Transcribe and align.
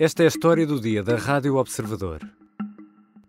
Esta 0.00 0.22
é 0.22 0.26
a 0.26 0.28
história 0.28 0.66
do 0.66 0.80
dia 0.80 1.02
da 1.02 1.16
Rádio 1.16 1.56
Observador. 1.56 2.20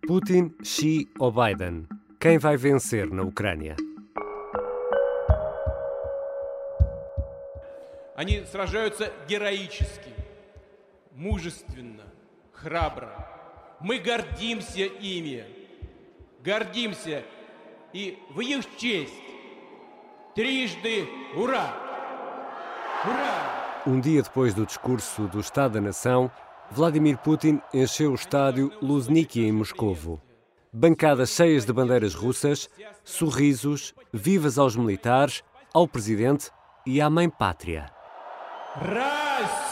Putin, 0.07 0.53
Xi 0.63 1.07
ou 1.19 1.31
Biden? 1.31 1.87
Quem 2.19 2.37
vai 2.37 2.57
vencer 2.57 3.09
na 3.09 3.23
Ucrânia? 3.23 3.75
Они 8.15 8.43
сражаются 8.45 9.11
героически, 9.27 10.11
мужественно, 11.13 12.03
храбро. 12.51 13.11
Мы 13.79 13.99
гордимся 13.99 14.85
ими, 14.85 15.45
гордимся 16.43 17.23
и 17.93 18.17
в 18.31 18.41
их 18.41 18.65
честь 18.77 19.13
трижды 20.33 21.07
ура! 21.35 21.73
Ура! 23.05 23.83
Um 23.85 24.01
dia 24.01 24.21
depois 24.21 24.53
do 24.53 24.65
discurso 24.65 25.27
do 25.27 25.39
Estado 25.39 25.73
da 25.73 25.81
Nação, 25.81 26.29
Vladimir 26.71 27.17
Putin 27.17 27.61
encheu 27.73 28.11
o 28.11 28.15
estádio 28.15 28.71
Luzhniki 28.81 29.41
em 29.41 29.51
Moscovo. 29.51 30.21
Bancadas 30.71 31.29
cheias 31.29 31.65
de 31.65 31.73
bandeiras 31.73 32.13
russas, 32.13 32.69
sorrisos, 33.03 33.95
vivas 34.13 34.57
aos 34.57 34.75
militares, 34.75 35.43
ao 35.73 35.87
presidente 35.87 36.51
e 36.85 36.99
à 37.01 37.09
mãe 37.09 37.29
pátria. 37.29 37.89
Россия! 38.75 39.67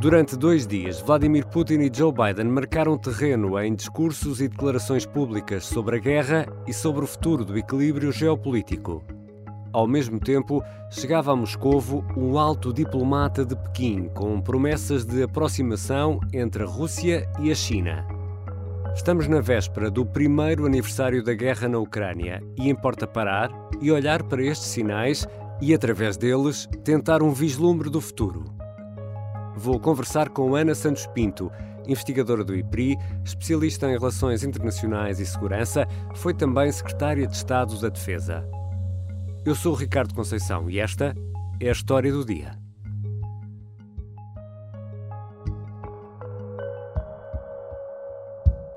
Durante 0.00 0.34
dois 0.34 0.66
dias, 0.66 0.98
Vladimir 0.98 1.46
Putin 1.46 1.80
e 1.80 1.90
Joe 1.94 2.10
Biden 2.10 2.46
marcaram 2.46 2.96
terreno 2.96 3.58
em 3.58 3.74
discursos 3.74 4.40
e 4.40 4.48
declarações 4.48 5.04
públicas 5.04 5.66
sobre 5.66 5.96
a 5.96 5.98
guerra 5.98 6.46
e 6.66 6.72
sobre 6.72 7.04
o 7.04 7.06
futuro 7.06 7.44
do 7.44 7.58
equilíbrio 7.58 8.10
geopolítico. 8.10 9.04
Ao 9.70 9.86
mesmo 9.86 10.18
tempo, 10.18 10.64
chegava 10.90 11.32
a 11.32 11.36
Moscovo 11.36 12.02
um 12.16 12.38
alto 12.38 12.72
diplomata 12.72 13.44
de 13.44 13.54
Pequim 13.54 14.08
com 14.14 14.40
promessas 14.40 15.04
de 15.04 15.22
aproximação 15.22 16.18
entre 16.32 16.62
a 16.62 16.66
Rússia 16.66 17.28
e 17.38 17.52
a 17.52 17.54
China. 17.54 18.06
Estamos 18.94 19.28
na 19.28 19.42
véspera 19.42 19.90
do 19.90 20.06
primeiro 20.06 20.64
aniversário 20.64 21.22
da 21.22 21.34
guerra 21.34 21.68
na 21.68 21.78
Ucrânia 21.78 22.42
e 22.56 22.70
importa 22.70 23.06
parar 23.06 23.50
e 23.82 23.92
olhar 23.92 24.22
para 24.22 24.42
estes 24.42 24.68
sinais 24.68 25.28
e, 25.60 25.74
através 25.74 26.16
deles, 26.16 26.66
tentar 26.82 27.22
um 27.22 27.32
vislumbre 27.32 27.90
do 27.90 28.00
futuro. 28.00 28.59
Vou 29.62 29.78
conversar 29.78 30.30
com 30.30 30.54
Ana 30.54 30.74
Santos 30.74 31.06
Pinto, 31.08 31.52
investigadora 31.86 32.42
do 32.42 32.56
IPRI, 32.56 32.96
especialista 33.22 33.86
em 33.86 33.92
relações 33.92 34.42
internacionais 34.42 35.20
e 35.20 35.26
segurança, 35.26 35.86
foi 36.14 36.32
também 36.32 36.72
secretária 36.72 37.26
de 37.26 37.36
Estado 37.36 37.78
da 37.78 37.90
Defesa. 37.90 38.42
Eu 39.44 39.54
sou 39.54 39.74
Ricardo 39.74 40.14
Conceição 40.14 40.70
e 40.70 40.80
esta 40.80 41.14
é 41.60 41.68
a 41.68 41.72
história 41.72 42.10
do 42.10 42.24
dia. 42.24 42.52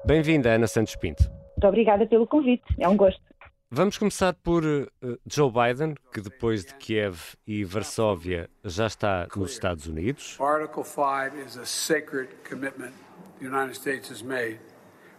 Bem-vinda, 0.05 0.49
Ana 0.49 0.67
Santos 0.67 0.97
Pinto. 0.97 1.23
Muito 1.51 1.65
obrigada 1.65 2.05
pelo 2.05 2.27
convite, 2.27 2.65
é 2.77 2.89
um 2.89 2.97
gosto. 2.97 3.21
Vamos 3.75 3.97
começar 3.97 4.35
por 4.35 4.63
uh, 4.63 4.87
Joe 5.25 5.51
Biden, 5.51 5.95
que 6.13 6.21
depois 6.21 6.63
de 6.63 6.75
Kiev 6.75 7.17
e 7.47 7.63
Varsóvia 7.63 8.47
já 8.63 8.85
está 8.85 9.27
nos 9.35 9.53
Estados 9.53 9.87
Unidos. 9.87 10.37
Article 10.39 10.83
5 10.83 11.35
is 11.43 11.57
a 11.57 11.65
sacred 11.65 12.29
commitment 12.47 12.93
the 13.39 13.47
United 13.47 13.73
States 13.75 14.11
has 14.11 14.21
made. 14.21 14.59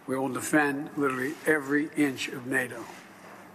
We 0.06 0.16
will 0.16 0.33
defend 0.33 0.88
literally 0.96 1.34
every 1.48 1.91
inch 1.96 2.28
of 2.28 2.48
NATO. 2.48 2.77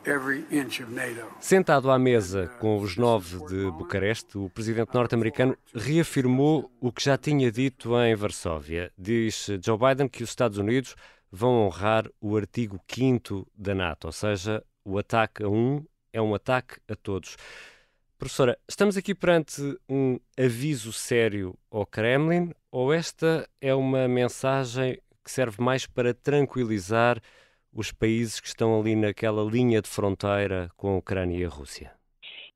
Every 0.05 0.45
inch 0.51 0.83
of 0.83 0.91
NATO. 0.91 1.27
Sentado 1.39 1.89
à 1.89 1.97
mesa 1.97 2.51
com 2.59 2.77
os 2.81 2.97
nove 2.97 3.37
de 3.47 3.71
Bucareste, 3.71 4.37
o 4.37 4.49
presidente 4.49 4.93
norte-americano 4.93 5.57
reafirmou 5.73 6.69
o 6.81 6.91
que 6.91 7.05
já 7.05 7.17
tinha 7.17 7.49
dito 7.49 7.97
em 8.01 8.13
Varsóvia. 8.15 8.91
Diz 8.97 9.47
Joe 9.63 9.77
Biden 9.77 10.09
que 10.09 10.23
os 10.23 10.29
Estados 10.29 10.57
Unidos 10.57 10.93
vão 11.31 11.65
honrar 11.65 12.09
o 12.19 12.35
artigo 12.35 12.79
5 12.85 13.47
da 13.55 13.73
NATO, 13.73 14.07
ou 14.07 14.11
seja, 14.11 14.61
o 14.89 14.97
ataque 14.97 15.43
a 15.43 15.47
um 15.47 15.85
é 16.11 16.19
um 16.21 16.33
ataque 16.33 16.79
a 16.87 16.95
todos. 16.95 17.37
Professora, 18.17 18.57
estamos 18.67 18.97
aqui 18.97 19.13
perante 19.13 19.61
um 19.87 20.19
aviso 20.37 20.91
sério 20.91 21.57
ao 21.69 21.85
Kremlin 21.85 22.51
ou 22.71 22.91
esta 22.91 23.47
é 23.61 23.73
uma 23.73 24.07
mensagem 24.07 24.99
que 25.23 25.31
serve 25.31 25.61
mais 25.61 25.85
para 25.85 26.13
tranquilizar 26.13 27.21
os 27.71 27.91
países 27.91 28.39
que 28.39 28.47
estão 28.47 28.79
ali 28.79 28.95
naquela 28.95 29.43
linha 29.43 29.81
de 29.81 29.87
fronteira 29.87 30.71
com 30.75 30.95
a 30.95 30.97
Ucrânia 30.97 31.37
e 31.37 31.45
a 31.45 31.49
Rússia? 31.49 31.98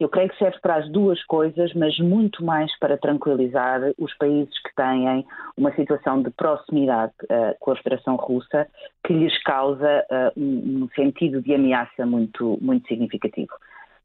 Eu 0.03 0.09
creio 0.09 0.27
que 0.27 0.37
serve 0.37 0.59
para 0.59 0.75
as 0.75 0.89
duas 0.91 1.23
coisas, 1.23 1.73
mas 1.73 1.97
muito 1.97 2.43
mais 2.43 2.77
para 2.77 2.97
tranquilizar 2.97 3.79
os 3.97 4.13
países 4.17 4.53
que 4.61 4.75
têm 4.75 5.25
uma 5.55 5.73
situação 5.75 6.21
de 6.21 6.29
proximidade 6.29 7.13
uh, 7.23 7.55
com 7.57 7.71
a 7.71 7.75
Federação 7.77 8.17
Russa 8.17 8.67
que 9.07 9.13
lhes 9.13 9.41
causa 9.43 10.05
uh, 10.11 10.37
um, 10.37 10.83
um, 10.83 10.89
sentido 10.93 11.41
de 11.41 11.55
ameaça 11.55 12.05
muito, 12.05 12.57
muito 12.61 12.85
significativo. 12.85 13.53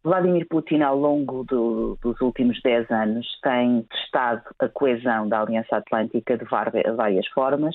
Vladimir 0.05 0.47
Putin, 0.49 0.83
ao 0.83 0.97
longo 0.97 1.43
do, 1.43 1.99
dos 2.01 2.21
últimos 2.21 2.63
10 2.63 2.89
anos, 2.93 3.27
tem 3.43 3.85
testado 3.91 4.43
a 4.61 4.69
coesão 4.69 5.29
da 5.29 5.41
Aliança 5.41 5.79
Atlântica 5.79 6.39
de 6.39 6.45
várias 6.45 7.27
formas, 7.35 7.75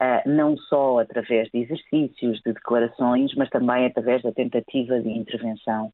uh, 0.00 0.28
não 0.28 0.56
só 0.56 1.00
através 1.00 1.48
de 1.50 1.58
exercícios, 1.58 2.40
de 2.46 2.52
declarações, 2.52 3.34
mas 3.34 3.50
também 3.50 3.86
através 3.86 4.22
da 4.22 4.30
tentativa 4.30 5.00
de 5.00 5.08
intervenção 5.08 5.92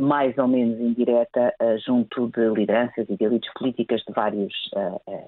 mais 0.00 0.36
ou 0.38 0.46
menos 0.46 0.78
indireta 0.80 1.54
uh, 1.60 1.78
junto 1.78 2.28
de 2.28 2.48
lideranças 2.48 3.08
e 3.08 3.16
de 3.16 3.24
elites 3.24 3.52
políticas 3.54 4.00
de 4.06 4.12
vários 4.12 4.52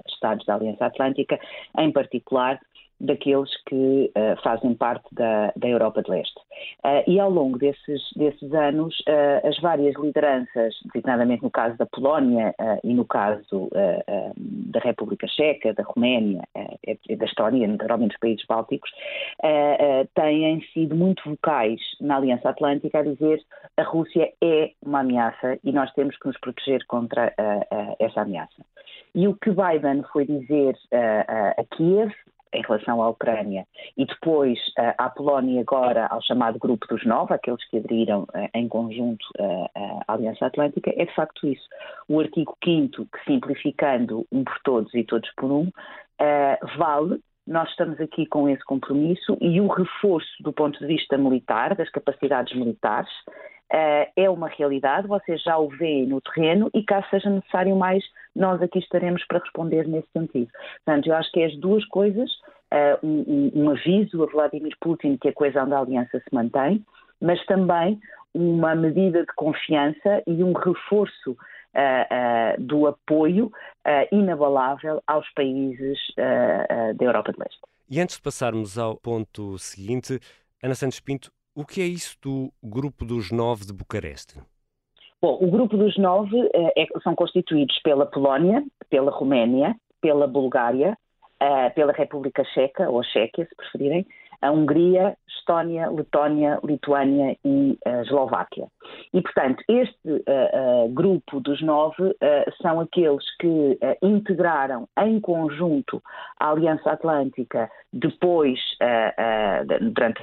Estados 0.09 0.45
da 0.47 0.55
Aliança 0.55 0.87
Atlântica, 0.87 1.39
em 1.79 1.93
particular 1.93 2.61
daqueles 3.01 3.51
que 3.65 4.11
uh, 4.17 4.43
fazem 4.43 4.75
parte 4.75 5.07
da, 5.13 5.53
da 5.57 5.69
Europa 5.69 6.03
de 6.03 6.11
Leste. 6.11 6.39
Uh, 6.85 7.11
e 7.11 7.21
ao 7.21 7.31
longo 7.31 7.59
desses, 7.59 8.03
desses 8.17 8.53
anos, 8.53 8.99
uh, 9.01 9.47
as 9.47 9.59
várias 9.61 9.95
lideranças, 9.97 10.75
designadamente 10.87 11.43
no 11.43 11.51
caso 11.51 11.77
da 11.77 11.87
Polónia 11.87 12.55
e 12.83 12.95
no 12.95 13.05
caso 13.05 13.71
da 14.47 14.81
República 14.81 15.27
Checa, 15.29 15.73
da 15.75 15.83
Roménia, 15.83 16.43
da 16.55 17.25
Estónia, 17.25 17.67
naturalmente 17.67 18.13
dos 18.13 18.21
países 18.21 18.45
bálticos, 18.47 18.91
têm 20.15 20.61
sido 20.73 20.95
muito 20.95 21.23
vocais 21.29 21.81
na 22.01 22.17
Aliança 22.17 22.49
Atlântica 22.49 23.01
a 23.01 23.03
dizer 23.03 23.43
a 23.77 23.83
Rússia 23.83 24.33
é 24.43 24.71
uma 24.83 25.01
ameaça 25.01 25.59
e 25.63 25.73
nós 25.73 25.93
temos 25.95 26.17
que 26.19 26.27
nos 26.27 26.39
proteger 26.39 26.85
contra 26.87 27.33
essa 27.99 28.23
ameaça. 28.23 28.65
E 29.15 29.29
o 29.29 29.35
que 29.35 29.51
Biden 29.51 30.05
foi 30.13 30.27
dizer 30.27 30.77
a 31.57 31.65
Kiev 31.77 32.13
em 32.55 32.63
relação 32.63 33.03
à 33.03 33.09
Ucrânia 33.09 33.67
e 33.97 34.07
depois 34.07 34.59
à 34.99 35.11
Polónia 35.11 35.61
agora 35.61 36.07
ao 36.07 36.23
chamado 36.23 36.59
Grupo 36.59 36.87
dos 36.89 37.05
Nove, 37.05 37.35
aqueles 37.35 37.65
que 37.69 37.79
aderiram 37.79 38.23
uh, 38.23 38.49
em 38.55 38.69
conjunto 38.69 39.25
uh, 39.39 39.69
à 40.07 40.15
Aliança 40.15 40.47
Atlântica, 40.47 40.93
é 40.97 41.05
de 41.05 41.15
facto 41.15 41.47
isso. 41.47 41.67
O 42.09 42.21
artigo 42.21 42.57
5 42.65 43.07
que 43.07 43.25
simplificando 43.25 44.27
um 44.33 44.45
por 44.45 44.59
todos 44.65 44.95
e 44.95 45.05
todos 45.05 45.31
por 45.37 45.51
um, 45.51 45.71
vale 46.79 47.21
nós 47.47 47.69
estamos 47.71 48.01
aqui 48.01 48.27
com 48.27 48.49
esse 48.49 48.65
compromisso 48.65 49.37
e 49.41 49.61
o 49.61 49.67
reforço 49.67 50.43
do 50.43 50.53
ponto 50.53 50.79
de 50.79 50.87
vista 50.87 51.19
militar, 51.19 51.75
das 51.75 51.91
capacidades 51.91 52.57
militares, 52.57 53.11
é 53.71 54.31
uma 54.31 54.49
realidade, 54.49 55.09
vocês 55.09 55.43
já 55.43 55.59
o 55.59 55.69
veem 55.69 56.07
no 56.07 56.21
terreno 56.21 56.71
e 56.73 56.83
caso 56.83 57.07
seja 57.11 57.29
necessário 57.31 57.75
mais, 57.75 58.05
nós 58.35 58.61
aqui 58.63 58.79
estaremos 58.79 59.25
para 59.27 59.39
responder 59.39 59.89
nesse 59.89 60.09
sentido. 60.13 60.51
Portanto, 60.85 61.09
eu 61.09 61.15
acho 61.17 61.33
que 61.33 61.41
é 61.41 61.47
as 61.47 61.57
duas 61.57 61.85
coisas, 61.87 62.31
uh, 62.73 62.99
um, 63.03 63.51
um 63.55 63.71
aviso 63.71 64.23
a 64.23 64.27
Vladimir 64.27 64.77
Putin 64.81 65.17
que 65.17 65.29
a 65.29 65.33
coesão 65.33 65.69
da 65.69 65.79
aliança 65.79 66.19
se 66.21 66.35
mantém, 66.35 66.85
mas 67.21 67.45
também 67.47 68.01
uma 68.33 68.75
medida 68.75 69.21
de 69.25 69.33
confiança 69.35 70.23
e 70.27 70.43
um 70.43 70.53
reforço 70.53 71.37
Uh, 71.75 72.57
uh, 72.57 72.63
do 72.63 72.87
apoio 72.87 73.47
uh, 73.47 74.15
inabalável 74.17 75.03
aos 75.09 75.29
países 75.31 75.99
da 76.15 77.05
Europa 77.05 77.33
de 77.33 77.41
Leste. 77.41 77.59
E 77.91 78.01
antes 78.01 78.15
de 78.15 78.23
passarmos 78.23 78.79
ao 78.79 78.97
ponto 78.97 79.59
seguinte, 79.59 80.21
Ana 80.63 80.77
Santos 80.77 81.01
Pinto, 81.01 81.33
o 81.55 81.65
que 81.65 81.81
é 81.81 81.87
isso 81.87 82.17
do 82.23 82.53
Grupo 82.63 83.05
dos 83.05 83.31
Nove 83.31 83.65
de 83.65 83.73
Bucareste? 83.73 84.39
Bom, 85.21 85.39
o 85.41 85.51
Grupo 85.51 85.77
dos 85.77 85.97
Nove 85.97 86.37
é, 86.55 86.87
são 87.03 87.15
constituídos 87.15 87.79
pela 87.83 88.05
Polónia, 88.07 88.63
pela 88.91 89.11
Roménia, 89.11 89.75
pela 90.01 90.27
Bulgária, 90.27 90.99
pela 91.75 91.93
República 91.93 92.45
Checa, 92.45 92.89
ou 92.91 93.03
Chequia, 93.03 93.47
se 93.47 93.55
preferirem, 93.55 94.07
a 94.45 94.53
Hungria, 94.53 95.17
Estónia, 95.27 95.91
Letónia, 95.91 96.59
Lituânia 96.63 97.37
e 97.45 97.79
a 97.85 98.03
Eslováquia. 98.03 98.67
E, 99.13 99.23
portanto, 99.23 99.63
este 99.69 100.09
uh, 100.09 100.85
uh, 100.85 100.89
grupo 100.89 101.41
dos 101.41 101.63
nove 101.63 102.03
uh, 102.03 102.15
são 102.61 102.81
aqueles 102.81 103.25
que 103.39 103.79
integraram 104.03 104.87
em 104.99 105.19
conjunto 105.19 106.03
a 106.39 106.51
Aliança 106.51 106.91
Atlântica 106.91 107.71
depois, 107.93 108.59
durante 109.93 110.21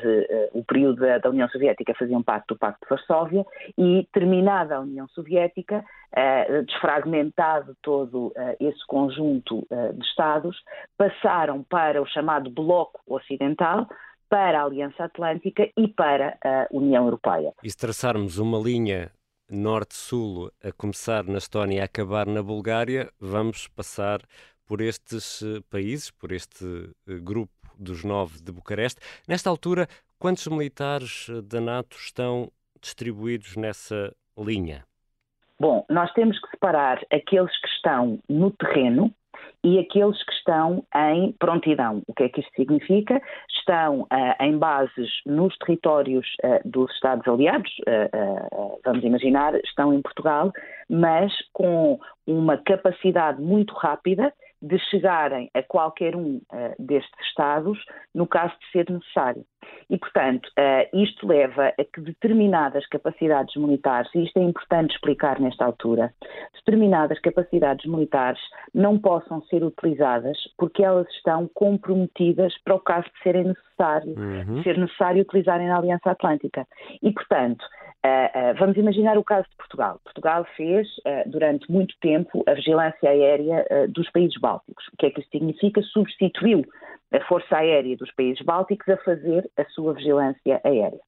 o 0.53 0.63
período 0.63 0.99
da, 0.99 1.17
da, 1.19 1.29
União 1.29 1.47
Soviética, 1.49 1.93
faziam 1.97 2.21
parte 2.21 2.47
do 2.47 2.57
Pacto 2.57 2.85
de 2.85 2.89
Varsóvia 2.89 3.45
e, 3.77 4.07
terminada 4.11 4.75
a 4.75 4.81
União 4.81 5.07
Soviética, 5.09 5.83
desfragmentado 6.65 7.75
todo 7.81 8.33
esse 8.59 8.85
conjunto 8.87 9.65
de 9.93 10.05
Estados, 10.05 10.57
passaram 10.97 11.63
para 11.63 12.01
o 12.01 12.05
chamado 12.05 12.49
Bloco 12.49 12.99
Ocidental, 13.07 13.87
para 14.31 14.61
a 14.61 14.63
Aliança 14.63 15.03
Atlântica 15.03 15.69
e 15.77 15.89
para 15.89 16.37
a 16.41 16.65
União 16.71 17.03
Europeia. 17.03 17.53
E 17.61 17.69
se 17.69 17.75
traçarmos 17.75 18.37
uma 18.37 18.57
linha 18.57 19.11
norte-sul, 19.49 20.49
a 20.63 20.71
começar 20.71 21.25
na 21.25 21.37
Estónia 21.37 21.79
e 21.79 21.81
a 21.81 21.83
acabar 21.83 22.25
na 22.25 22.41
Bulgária, 22.41 23.11
vamos 23.19 23.67
passar 23.67 24.21
por 24.65 24.79
estes 24.79 25.41
eh, 25.41 25.59
países, 25.69 26.11
por 26.11 26.31
este 26.31 26.65
eh, 27.05 27.15
grupo 27.19 27.51
dos 27.77 28.05
nove 28.05 28.41
de 28.41 28.53
Bucareste. 28.53 29.01
Nesta 29.27 29.49
altura, 29.49 29.85
quantos 30.17 30.47
militares 30.47 31.27
eh, 31.29 31.41
da 31.41 31.59
NATO 31.59 31.97
estão 31.97 32.49
distribuídos 32.81 33.57
nessa 33.57 34.15
linha? 34.37 34.85
Bom, 35.59 35.85
nós 35.89 36.09
temos 36.13 36.39
que 36.39 36.49
separar 36.51 37.05
aqueles 37.11 37.51
que 37.59 37.67
estão 37.67 38.17
no 38.29 38.49
terreno 38.51 39.13
e 39.63 39.79
aqueles 39.79 40.21
que 40.23 40.33
estão 40.33 40.83
em 40.95 41.31
prontidão. 41.33 42.01
O 42.07 42.13
que 42.13 42.23
é 42.23 42.29
que 42.29 42.41
isto 42.41 42.51
significa? 42.55 43.21
Estão 43.49 44.01
uh, 44.01 44.07
em 44.43 44.57
bases 44.57 45.09
nos 45.25 45.55
territórios 45.57 46.27
uh, 46.43 46.67
dos 46.67 46.91
Estados 46.93 47.27
aliados, 47.27 47.71
uh, 47.79 48.79
vamos 48.83 49.03
imaginar, 49.03 49.55
estão 49.55 49.93
em 49.93 50.01
Portugal, 50.01 50.51
mas 50.89 51.31
com 51.53 51.99
uma 52.25 52.57
capacidade 52.57 53.41
muito 53.41 53.73
rápida 53.75 54.33
de 54.61 54.77
chegarem 54.89 55.49
a 55.53 55.63
qualquer 55.63 56.15
um 56.15 56.41
uh, 56.51 56.75
destes 56.77 57.11
Estados 57.27 57.79
no 58.13 58.27
caso 58.27 58.53
de 58.59 58.71
ser 58.71 58.91
necessário. 58.91 59.43
E, 59.89 59.97
portanto, 59.97 60.47
uh, 60.47 60.97
isto 60.97 61.27
leva 61.27 61.67
a 61.67 61.83
que 61.83 62.01
determinadas 62.01 62.85
capacidades 62.87 63.55
militares, 63.55 64.09
e 64.13 64.23
isto 64.23 64.37
é 64.37 64.43
importante 64.43 64.93
explicar 64.93 65.39
nesta 65.39 65.65
altura, 65.65 66.13
determinadas 66.53 67.19
capacidades 67.19 67.85
militares 67.89 68.39
não 68.73 68.99
possam 68.99 69.41
ser 69.43 69.63
utilizadas 69.63 70.37
porque 70.57 70.83
elas 70.83 71.07
estão 71.15 71.49
comprometidas 71.53 72.53
para 72.63 72.75
o 72.75 72.79
caso 72.79 73.07
de 73.07 73.23
serem 73.23 73.43
necessário, 73.45 74.13
uhum. 74.17 74.63
ser 74.63 74.77
necessário 74.77 75.21
utilizarem 75.21 75.67
na 75.67 75.77
Aliança 75.77 76.11
Atlântica. 76.11 76.67
E, 77.01 77.11
portanto, 77.11 77.65
Uh, 78.03 78.53
uh, 78.53 78.57
vamos 78.57 78.77
imaginar 78.77 79.15
o 79.15 79.23
caso 79.23 79.47
de 79.47 79.55
Portugal. 79.55 79.99
Portugal 80.03 80.43
fez, 80.57 80.87
uh, 81.05 81.29
durante 81.29 81.71
muito 81.71 81.95
tempo, 82.01 82.43
a 82.47 82.53
vigilância 82.55 83.09
aérea 83.09 83.65
dos 83.89 84.09
países 84.09 84.39
bálticos. 84.39 84.87
O 84.91 84.97
que 84.97 85.05
é 85.05 85.11
que 85.11 85.19
isso 85.21 85.29
significa? 85.29 85.81
Substituiu 85.83 86.65
a 87.13 87.19
Força 87.25 87.57
Aérea 87.57 87.95
dos 87.97 88.11
países 88.13 88.43
bálticos 88.43 88.89
a 88.89 88.97
fazer 88.97 89.47
a 89.57 89.65
sua 89.65 89.93
vigilância 89.93 90.59
aérea. 90.63 90.99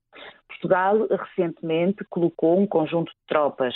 Portugal 0.47 1.07
recentemente 1.09 2.05
colocou 2.09 2.59
um 2.59 2.67
conjunto 2.67 3.09
de 3.09 3.17
tropas 3.27 3.73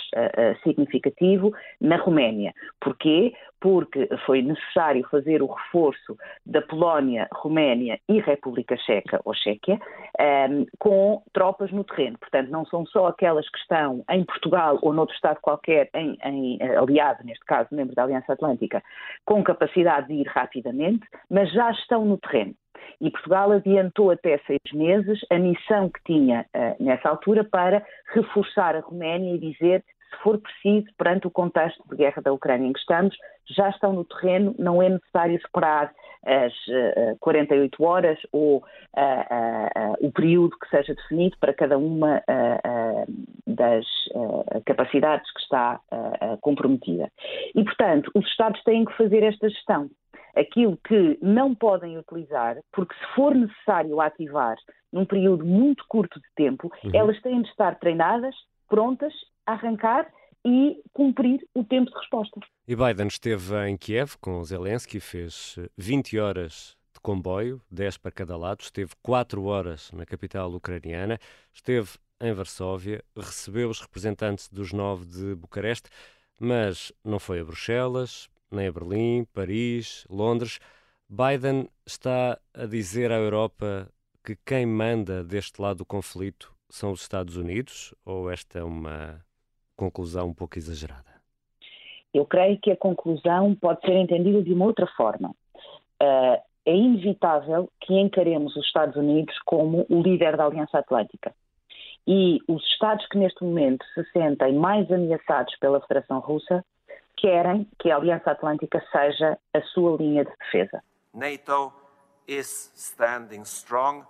significativo 0.64 1.52
na 1.82 1.98
Roménia. 1.98 2.54
Porquê? 2.80 3.34
Porque 3.60 4.08
foi 4.26 4.42
necessário 4.42 5.08
fazer 5.10 5.42
o 5.42 5.48
reforço 5.48 6.16
da 6.46 6.62
Polónia, 6.62 7.28
Roménia 7.34 8.00
e 8.08 8.20
República 8.20 8.78
Checa 8.78 9.20
ou 9.26 9.34
Chequia 9.34 9.76
um, 9.76 9.80
ehm, 10.20 10.66
com 10.78 11.24
tropas 11.34 11.72
no 11.72 11.84
terreno. 11.84 12.18
Portanto, 12.20 12.50
não 12.50 12.66
são 12.66 12.86
só 12.86 13.08
aquelas 13.08 13.50
que 13.50 13.58
estão 13.58 14.04
em 14.10 14.24
Portugal 14.24 14.78
ou 14.82 14.94
noutro 14.94 15.16
Estado 15.16 15.40
qualquer, 15.42 15.90
em, 15.94 16.18
em 16.24 16.58
eh, 16.62 16.78
aliado, 16.78 17.24
neste 17.24 17.44
caso, 17.46 17.70
membro 17.72 17.96
da 17.96 18.04
Aliança 18.04 18.34
Atlântica, 18.34 18.84
com 19.26 19.44
capacidade 19.44 20.08
de 20.08 20.14
ir 20.14 20.28
rapidamente, 20.28 21.08
mas 21.30 21.52
já 21.52 21.72
estão 21.72 22.06
no 22.06 22.18
terreno. 22.18 22.54
E 23.02 23.12
Portugal 23.12 23.52
adiantou 23.52 24.12
até 24.12 24.40
seis 24.40 24.60
meses 24.74 25.20
a 25.30 25.38
missão 25.38 25.90
que 25.90 26.04
tinha 26.06 26.46
uh, 26.56 26.84
nessa 26.84 27.10
altura 27.10 27.44
para 27.44 27.86
reforçar 28.14 28.76
a 28.76 28.80
Roménia 28.80 29.36
e 29.36 29.40
dizer 29.40 29.84
se 30.10 30.24
for 30.24 30.40
preciso, 30.40 30.88
perante 30.98 31.28
o 31.28 31.32
contexto 31.32 31.84
de 31.90 31.96
guerra 31.96 32.22
da 32.22 32.34
Ucrânia 32.34 32.68
em 32.68 32.74
que 32.74 32.80
estamos, 32.80 33.16
já 33.50 33.70
estão 33.70 33.94
no 33.94 34.04
terreno, 34.06 34.56
não 34.58 34.82
é 34.82 34.90
necessário 34.90 35.36
esperar 35.36 35.94
as 36.26 36.54
uh, 36.68 37.18
48 37.20 37.84
horas 37.84 38.20
ou 38.32 38.58
uh, 38.58 38.62
uh, 38.62 40.06
o 40.08 40.12
período 40.12 40.58
que 40.60 40.70
seja 40.70 40.94
definido 40.94 41.38
para 41.40 41.54
cada 41.54 41.78
uma 41.78 42.22
das 43.46 43.86
capacidades 44.66 45.32
que 45.32 45.40
está 45.42 45.80
comprometida. 46.42 47.10
E, 47.56 47.64
portanto, 47.64 48.12
os 48.14 48.26
Estados 48.28 48.62
têm 48.64 48.86
que 48.86 48.96
fazer 48.98 49.24
esta 49.24 49.50
gestão 49.50 49.90
aquilo 50.36 50.78
que 50.88 51.18
não 51.22 51.56
podem 51.56 51.98
utilizar, 51.98 52.58
porque 52.72 52.94
se 52.94 53.16
for 53.16 53.34
necessário 53.34 54.00
ativar 54.00 54.56
num 54.92 55.06
período 55.06 55.46
muito 55.46 55.84
curto 55.88 56.20
de 56.20 56.28
tempo, 56.36 56.72
uhum. 56.84 56.92
elas 56.94 57.20
têm 57.22 57.42
de 57.42 57.50
estar 57.50 57.76
treinadas, 57.80 58.36
prontas 58.70 59.14
arrancar 59.48 60.12
e 60.46 60.82
cumprir 60.94 61.46
o 61.56 61.64
tempo 61.64 61.90
de 61.90 61.98
resposta. 61.98 62.40
E 62.68 62.76
Biden 62.76 63.08
esteve 63.08 63.68
em 63.68 63.78
Kiev 63.78 64.16
com 64.22 64.44
Zelensky, 64.44 65.00
fez 65.00 65.56
20 65.78 66.16
eh, 66.16 66.22
horas 66.22 66.78
de 66.94 67.00
comboio, 67.02 67.62
10 67.72 67.98
para 67.98 68.12
cada 68.12 68.38
lado, 68.38 68.62
esteve 68.62 68.92
4 69.02 69.44
horas 69.44 69.92
na 69.92 70.06
capital 70.06 70.52
ucraniana, 70.54 71.20
esteve 71.54 71.98
em 72.20 72.34
Varsóvia, 72.34 73.04
recebeu 73.16 73.70
os 73.70 73.80
representantes 73.80 74.50
dos 74.50 74.74
nove 74.74 75.06
de 75.06 75.36
Bucareste, 75.36 75.90
mas 76.40 76.92
não 77.04 77.20
foi 77.20 77.40
a 77.40 77.44
Bruxelas, 77.44 78.30
nem 78.52 78.68
a 78.68 78.72
Berlim, 78.72 79.26
Paris, 79.34 80.06
Londres. 80.10 80.60
Biden 81.10 81.70
está 81.86 82.40
a 82.54 82.66
dizer 82.66 83.12
à 83.12 83.16
Europa 83.16 83.90
que 84.24 84.36
quem 84.46 84.66
manda 84.66 85.24
deste 85.24 85.62
lado 85.62 85.78
do 85.78 85.86
conflito 85.86 86.54
são 86.70 86.92
os 86.92 87.02
Estados 87.02 87.38
Unidos 87.38 87.94
ou 88.04 88.30
esta 88.30 88.60
é 88.60 88.64
uma 88.64 89.26
conclusão 89.78 90.28
um 90.28 90.34
pouco 90.34 90.58
exagerada? 90.58 91.16
Eu 92.14 92.26
creio 92.26 92.60
que 92.60 92.72
a 92.72 92.76
conclusão 92.76 93.56
pode 93.56 93.82
ser 93.82 93.94
entendida 93.94 94.42
de 94.42 94.52
uma 94.52 94.66
outra 94.66 94.88
forma. 94.98 95.30
Uh, 96.02 96.42
é 96.66 96.76
inevitável 96.76 97.70
que 97.80 97.94
encaremos 97.94 98.56
os 98.58 98.66
Estados 98.66 98.96
Unidos 98.98 99.34
como 99.46 99.86
o 99.90 100.02
líder 100.02 100.36
da 100.36 100.46
Aliança 100.46 100.80
Atlântica. 100.80 101.34
E 102.06 102.40
os 102.48 102.64
Estados 102.72 103.08
que 103.08 103.18
neste 103.18 103.44
momento 103.44 103.86
se 103.94 104.04
sentem 104.12 104.54
mais 104.54 104.92
ameaçados 104.92 105.56
pela 105.60 105.80
Federação 105.82 106.20
Russa 106.20 106.66
querem 107.16 107.68
que 107.80 107.90
a 107.90 107.96
Aliança 107.96 108.32
Atlântica 108.32 108.84
seja 108.92 109.38
a 109.54 109.62
sua 109.62 109.98
linha 109.98 110.26
de 110.26 110.32
defesa. 110.38 110.84
NATO 111.14 111.74
is 112.28 112.72
standing 112.76 113.44
strong 113.44 114.04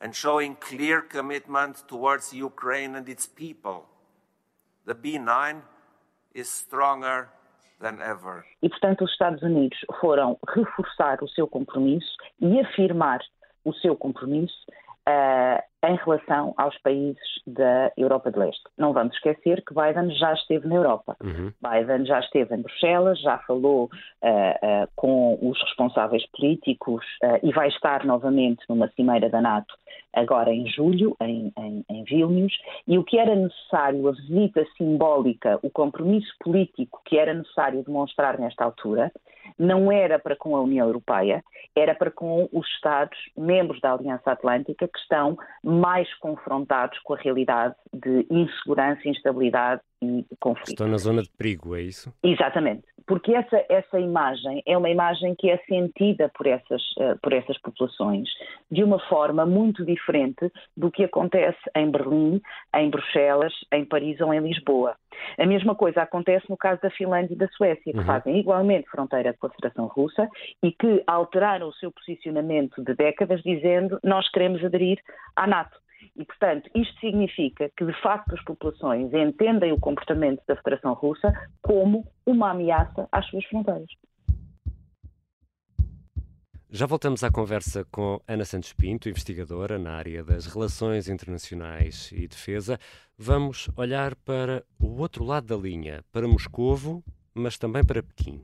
and 0.00 0.12
showing 0.12 0.54
clear 0.56 1.02
commitment 1.02 1.84
towards 1.86 2.32
Ukraine 2.32 2.96
and 2.96 3.08
its 3.08 3.26
people. 3.26 3.91
The 4.86 4.94
B9 4.94 5.62
is 6.34 6.48
stronger 6.48 7.28
than 7.80 8.00
ever. 8.00 8.44
E 8.62 8.68
portanto 8.68 9.04
os 9.04 9.12
Estados 9.12 9.42
Unidos 9.42 9.78
foram 10.00 10.38
reforçar 10.48 11.22
o 11.22 11.28
seu 11.28 11.46
compromisso 11.46 12.16
e 12.40 12.60
afirmar 12.60 13.20
o 13.64 13.72
seu 13.74 13.96
compromisso 13.96 14.54
uh, 15.08 15.62
em 15.84 15.96
relação 15.96 16.54
aos 16.56 16.76
países 16.78 17.22
da 17.46 17.90
Europa 17.96 18.30
de 18.30 18.38
Leste. 18.38 18.62
Não 18.78 18.92
vamos 18.92 19.14
esquecer 19.14 19.64
que 19.64 19.74
Biden 19.74 20.14
já 20.16 20.32
esteve 20.34 20.68
na 20.68 20.76
Europa. 20.76 21.16
Uhum. 21.22 21.52
Biden 21.60 22.06
já 22.06 22.20
esteve 22.20 22.54
em 22.54 22.62
Bruxelas, 22.62 23.20
já 23.20 23.38
falou 23.38 23.84
uh, 23.84 24.28
uh, 24.28 24.88
com 24.94 25.38
os 25.42 25.60
responsáveis 25.62 26.24
políticos 26.30 27.04
uh, 27.24 27.38
e 27.42 27.52
vai 27.52 27.68
estar 27.68 28.04
novamente 28.04 28.62
numa 28.68 28.88
cimeira 28.90 29.28
da 29.28 29.40
NATO 29.40 29.74
agora 30.12 30.52
em 30.52 30.66
julho, 30.66 31.16
em, 31.20 31.52
em, 31.58 31.84
em 31.88 32.04
Vilnius. 32.04 32.52
E 32.86 32.98
o 32.98 33.04
que 33.04 33.18
era 33.18 33.34
necessário, 33.34 34.06
a 34.08 34.12
visita 34.12 34.64
simbólica, 34.76 35.58
o 35.62 35.70
compromisso 35.70 36.32
político 36.40 37.00
que 37.04 37.18
era 37.18 37.32
necessário 37.32 37.82
demonstrar 37.82 38.38
nesta 38.38 38.64
altura, 38.64 39.10
não 39.58 39.90
era 39.90 40.18
para 40.18 40.36
com 40.36 40.56
a 40.56 40.60
União 40.60 40.86
Europeia, 40.86 41.42
era 41.74 41.94
para 41.94 42.10
com 42.10 42.48
os 42.52 42.66
Estados 42.68 43.18
membros 43.36 43.80
da 43.80 43.92
Aliança 43.92 44.32
Atlântica 44.32 44.88
que 44.88 44.98
estão 44.98 45.36
mais 45.72 46.12
confrontados 46.18 46.98
com 47.00 47.14
a 47.14 47.18
realidade 47.18 47.74
de 47.92 48.26
insegurança 48.30 49.00
e 49.04 49.10
instabilidade 49.10 49.80
e 50.02 50.36
conflito. 50.40 50.70
Estão 50.70 50.88
na 50.88 50.98
zona 50.98 51.22
de 51.22 51.30
perigo, 51.30 51.76
é 51.76 51.82
isso? 51.82 52.12
Exatamente, 52.22 52.82
porque 53.06 53.34
essa, 53.34 53.64
essa 53.68 53.98
imagem 53.98 54.62
é 54.66 54.76
uma 54.76 54.90
imagem 54.90 55.34
que 55.34 55.50
é 55.50 55.58
sentida 55.68 56.30
por 56.36 56.46
essas, 56.46 56.82
uh, 56.98 57.18
por 57.22 57.32
essas 57.32 57.58
populações 57.58 58.28
de 58.70 58.82
uma 58.82 58.98
forma 59.08 59.46
muito 59.46 59.84
diferente 59.84 60.50
do 60.76 60.90
que 60.90 61.04
acontece 61.04 61.58
em 61.76 61.90
Berlim, 61.90 62.40
em 62.74 62.90
Bruxelas, 62.90 63.52
em 63.72 63.84
Paris 63.84 64.20
ou 64.20 64.32
em 64.32 64.40
Lisboa. 64.40 64.96
A 65.38 65.46
mesma 65.46 65.74
coisa 65.74 66.02
acontece 66.02 66.48
no 66.48 66.56
caso 66.56 66.80
da 66.80 66.90
Finlândia 66.90 67.34
e 67.34 67.38
da 67.38 67.48
Suécia, 67.48 67.92
que 67.92 67.98
uhum. 67.98 68.04
fazem 68.04 68.38
igualmente 68.38 68.88
fronteira 68.88 69.34
com 69.38 69.46
a 69.46 69.50
Federação 69.50 69.86
Russa 69.86 70.28
e 70.62 70.72
que 70.72 71.02
alteraram 71.06 71.68
o 71.68 71.74
seu 71.74 71.92
posicionamento 71.92 72.82
de 72.82 72.94
décadas 72.94 73.42
dizendo 73.42 73.98
nós 74.02 74.28
queremos 74.30 74.64
aderir 74.64 74.98
à 75.36 75.46
NATO. 75.46 75.81
E, 76.14 76.24
portanto, 76.24 76.70
isto 76.74 77.00
significa 77.00 77.70
que, 77.76 77.84
de 77.86 78.02
facto, 78.02 78.34
as 78.34 78.44
populações 78.44 79.12
entendem 79.14 79.72
o 79.72 79.80
comportamento 79.80 80.42
da 80.46 80.56
Federação 80.56 80.92
Russa 80.92 81.32
como 81.62 82.06
uma 82.26 82.50
ameaça 82.50 83.08
às 83.10 83.26
suas 83.28 83.44
fronteiras. 83.46 83.88
Já 86.74 86.86
voltamos 86.86 87.22
à 87.22 87.30
conversa 87.30 87.84
com 87.90 88.18
Ana 88.26 88.46
Santos 88.46 88.72
Pinto, 88.72 89.08
investigadora 89.08 89.78
na 89.78 89.92
área 89.92 90.24
das 90.24 90.46
relações 90.46 91.06
internacionais 91.06 92.10
e 92.12 92.26
defesa. 92.26 92.78
Vamos 93.18 93.68
olhar 93.76 94.14
para 94.14 94.64
o 94.78 94.98
outro 94.98 95.22
lado 95.22 95.46
da 95.46 95.56
linha, 95.56 96.02
para 96.10 96.26
Moscovo, 96.26 97.04
mas 97.34 97.58
também 97.58 97.84
para 97.84 98.02
Pequim. 98.02 98.42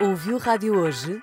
Ouviu 0.00 0.36
Rádio 0.36 0.74
Hoje? 0.74 1.22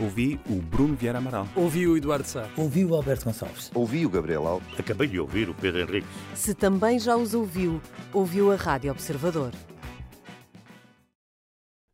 Ouvi 0.00 0.40
o 0.50 0.56
Bruno 0.56 0.94
Vieira 0.94 1.18
Amaral. 1.18 1.46
Ouvi 1.54 1.86
o 1.86 1.96
Eduardo 1.96 2.26
Sá. 2.26 2.48
Ouvi 2.56 2.84
o 2.84 2.94
Alberto 2.94 3.26
Gonçalves. 3.26 3.70
Ouvi 3.74 4.04
o 4.04 4.10
Gabriel 4.10 4.46
Alves. 4.46 4.68
Acabei 4.78 5.06
de 5.06 5.20
ouvir 5.20 5.48
o 5.48 5.54
Pedro 5.54 5.82
Henrique. 5.82 6.06
Se 6.34 6.52
também 6.52 6.98
já 6.98 7.16
os 7.16 7.32
ouviu, 7.32 7.80
ouviu 8.12 8.50
a 8.50 8.56
Rádio 8.56 8.90
Observador. 8.90 9.52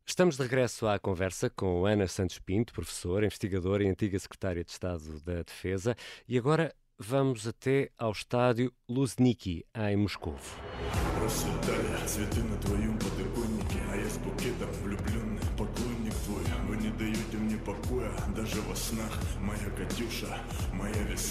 Estamos 0.05 0.35
de 0.35 0.43
regresso 0.43 0.87
à 0.87 0.99
conversa 0.99 1.49
com 1.49 1.85
Ana 1.85 2.07
Santos 2.07 2.39
Pinto, 2.39 2.73
professora, 2.73 3.25
investigadora 3.25 3.83
e 3.83 3.87
antiga 3.87 4.17
secretária 4.19 4.63
de 4.63 4.71
Estado 4.71 5.21
da 5.21 5.43
Defesa. 5.43 5.95
E 6.27 6.37
agora 6.37 6.73
vamos 6.97 7.47
até 7.47 7.91
ao 7.97 8.11
estádio 8.11 8.73
Luzniki, 8.89 9.63
em 9.75 9.95
Moscou. 9.95 10.35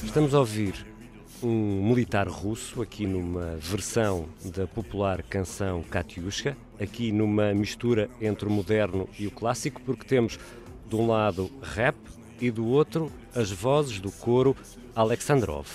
Estamos 0.05 0.35
a 0.35 0.39
ouvir 0.41 0.87
um 1.43 1.89
militar 1.89 2.29
russo 2.29 2.83
aqui 2.83 3.07
numa 3.07 3.57
versão 3.57 4.29
da 4.45 4.67
popular 4.67 5.23
canção 5.23 5.83
Katyusha, 5.83 6.57
aqui 6.81 7.13
numa 7.13 7.55
mistura 7.55 8.11
entre 8.21 8.47
o 8.47 8.51
moderno 8.51 9.09
e 9.19 9.27
o 9.27 9.31
clássico, 9.31 9.81
porque 9.83 10.05
temos 10.05 10.39
de 10.89 10.97
um 10.97 11.07
lado 11.07 11.51
rap 11.63 11.97
e 12.41 12.51
do 12.51 12.67
outro 12.67 13.11
as 13.35 13.51
vozes 13.51 14.01
do 14.01 14.11
coro 14.11 14.57
Alexandrov. 14.95 15.67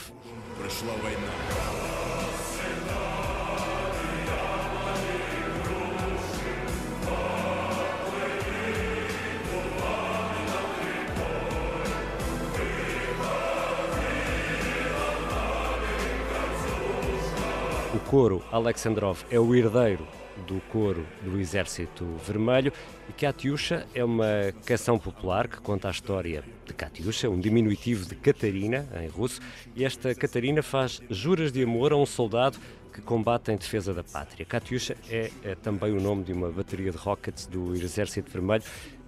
O 17.95 17.99
coro 18.09 18.43
Alexandrov 18.51 19.23
é 19.31 19.39
o 19.39 19.55
herdeiro 19.55 20.05
do 20.45 20.59
coro 20.69 21.07
do 21.21 21.39
Exército 21.39 22.05
Vermelho 22.27 22.73
e 23.07 23.13
Katyusha 23.13 23.87
é 23.95 24.03
uma 24.03 24.53
canção 24.65 24.99
popular 24.99 25.47
que 25.47 25.61
conta 25.61 25.87
a 25.87 25.91
história 25.91 26.43
de 26.65 26.73
Katyusha, 26.73 27.29
um 27.29 27.39
diminutivo 27.39 28.05
de 28.05 28.13
Catarina, 28.15 28.85
em 29.01 29.07
russo, 29.07 29.39
e 29.73 29.85
esta 29.85 30.13
Catarina 30.13 30.61
faz 30.61 31.01
juras 31.09 31.53
de 31.53 31.63
amor 31.63 31.93
a 31.93 31.95
um 31.95 32.05
soldado 32.05 32.57
que 32.93 32.99
combate 32.99 33.53
em 33.53 33.55
defesa 33.55 33.93
da 33.93 34.03
pátria. 34.03 34.45
Katyusha 34.45 34.97
é, 35.09 35.31
é 35.41 35.55
também 35.55 35.93
o 35.93 36.01
nome 36.01 36.25
de 36.25 36.33
uma 36.33 36.51
bateria 36.51 36.91
de 36.91 36.97
rockets 36.97 37.45
do 37.45 37.73
Exército 37.75 38.29
Vermelho 38.29 38.63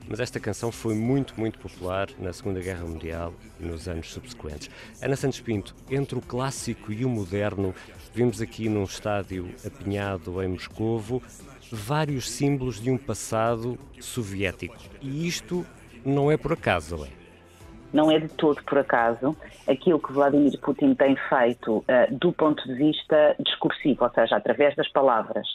mas 0.08 0.20
esta 0.20 0.40
canção 0.40 0.72
foi 0.72 0.96
muito, 0.96 1.38
muito 1.38 1.60
popular 1.60 2.10
na 2.18 2.32
Segunda 2.32 2.62
Guerra 2.62 2.86
Mundial 2.86 3.34
e 3.60 3.66
nos 3.66 3.88
anos 3.88 4.12
subsequentes. 4.12 4.70
Ana 5.02 5.16
Santos 5.16 5.42
Pinto, 5.42 5.76
entre 5.90 6.18
o 6.18 6.22
clássico 6.22 6.94
e 6.94 7.04
o 7.04 7.10
moderno, 7.10 7.76
Vimos 8.14 8.42
aqui 8.42 8.68
num 8.70 8.84
estádio 8.84 9.50
apinhado 9.66 10.42
em 10.42 10.48
Moscovo 10.48 11.22
vários 11.72 12.30
símbolos 12.30 12.82
de 12.82 12.90
um 12.90 12.98
passado 12.98 13.78
soviético. 14.00 14.76
E 15.02 15.28
isto 15.28 15.66
não 16.06 16.32
é 16.32 16.38
por 16.38 16.54
acaso, 16.54 17.06
é? 17.06 17.10
Não 17.94 18.12
é 18.12 18.20
de 18.20 18.28
todo 18.28 18.62
por 18.64 18.78
acaso 18.78 19.36
aquilo 19.68 20.00
que 20.00 20.12
Vladimir 20.12 20.60
Putin 20.60 20.94
tem 20.94 21.16
feito 21.30 21.78
uh, 21.78 21.84
do 22.12 22.34
ponto 22.34 22.66
de 22.68 22.74
vista 22.74 23.36
discursivo, 23.40 24.04
ou 24.04 24.12
seja, 24.12 24.36
através 24.36 24.76
das 24.76 24.90
palavras, 24.90 25.48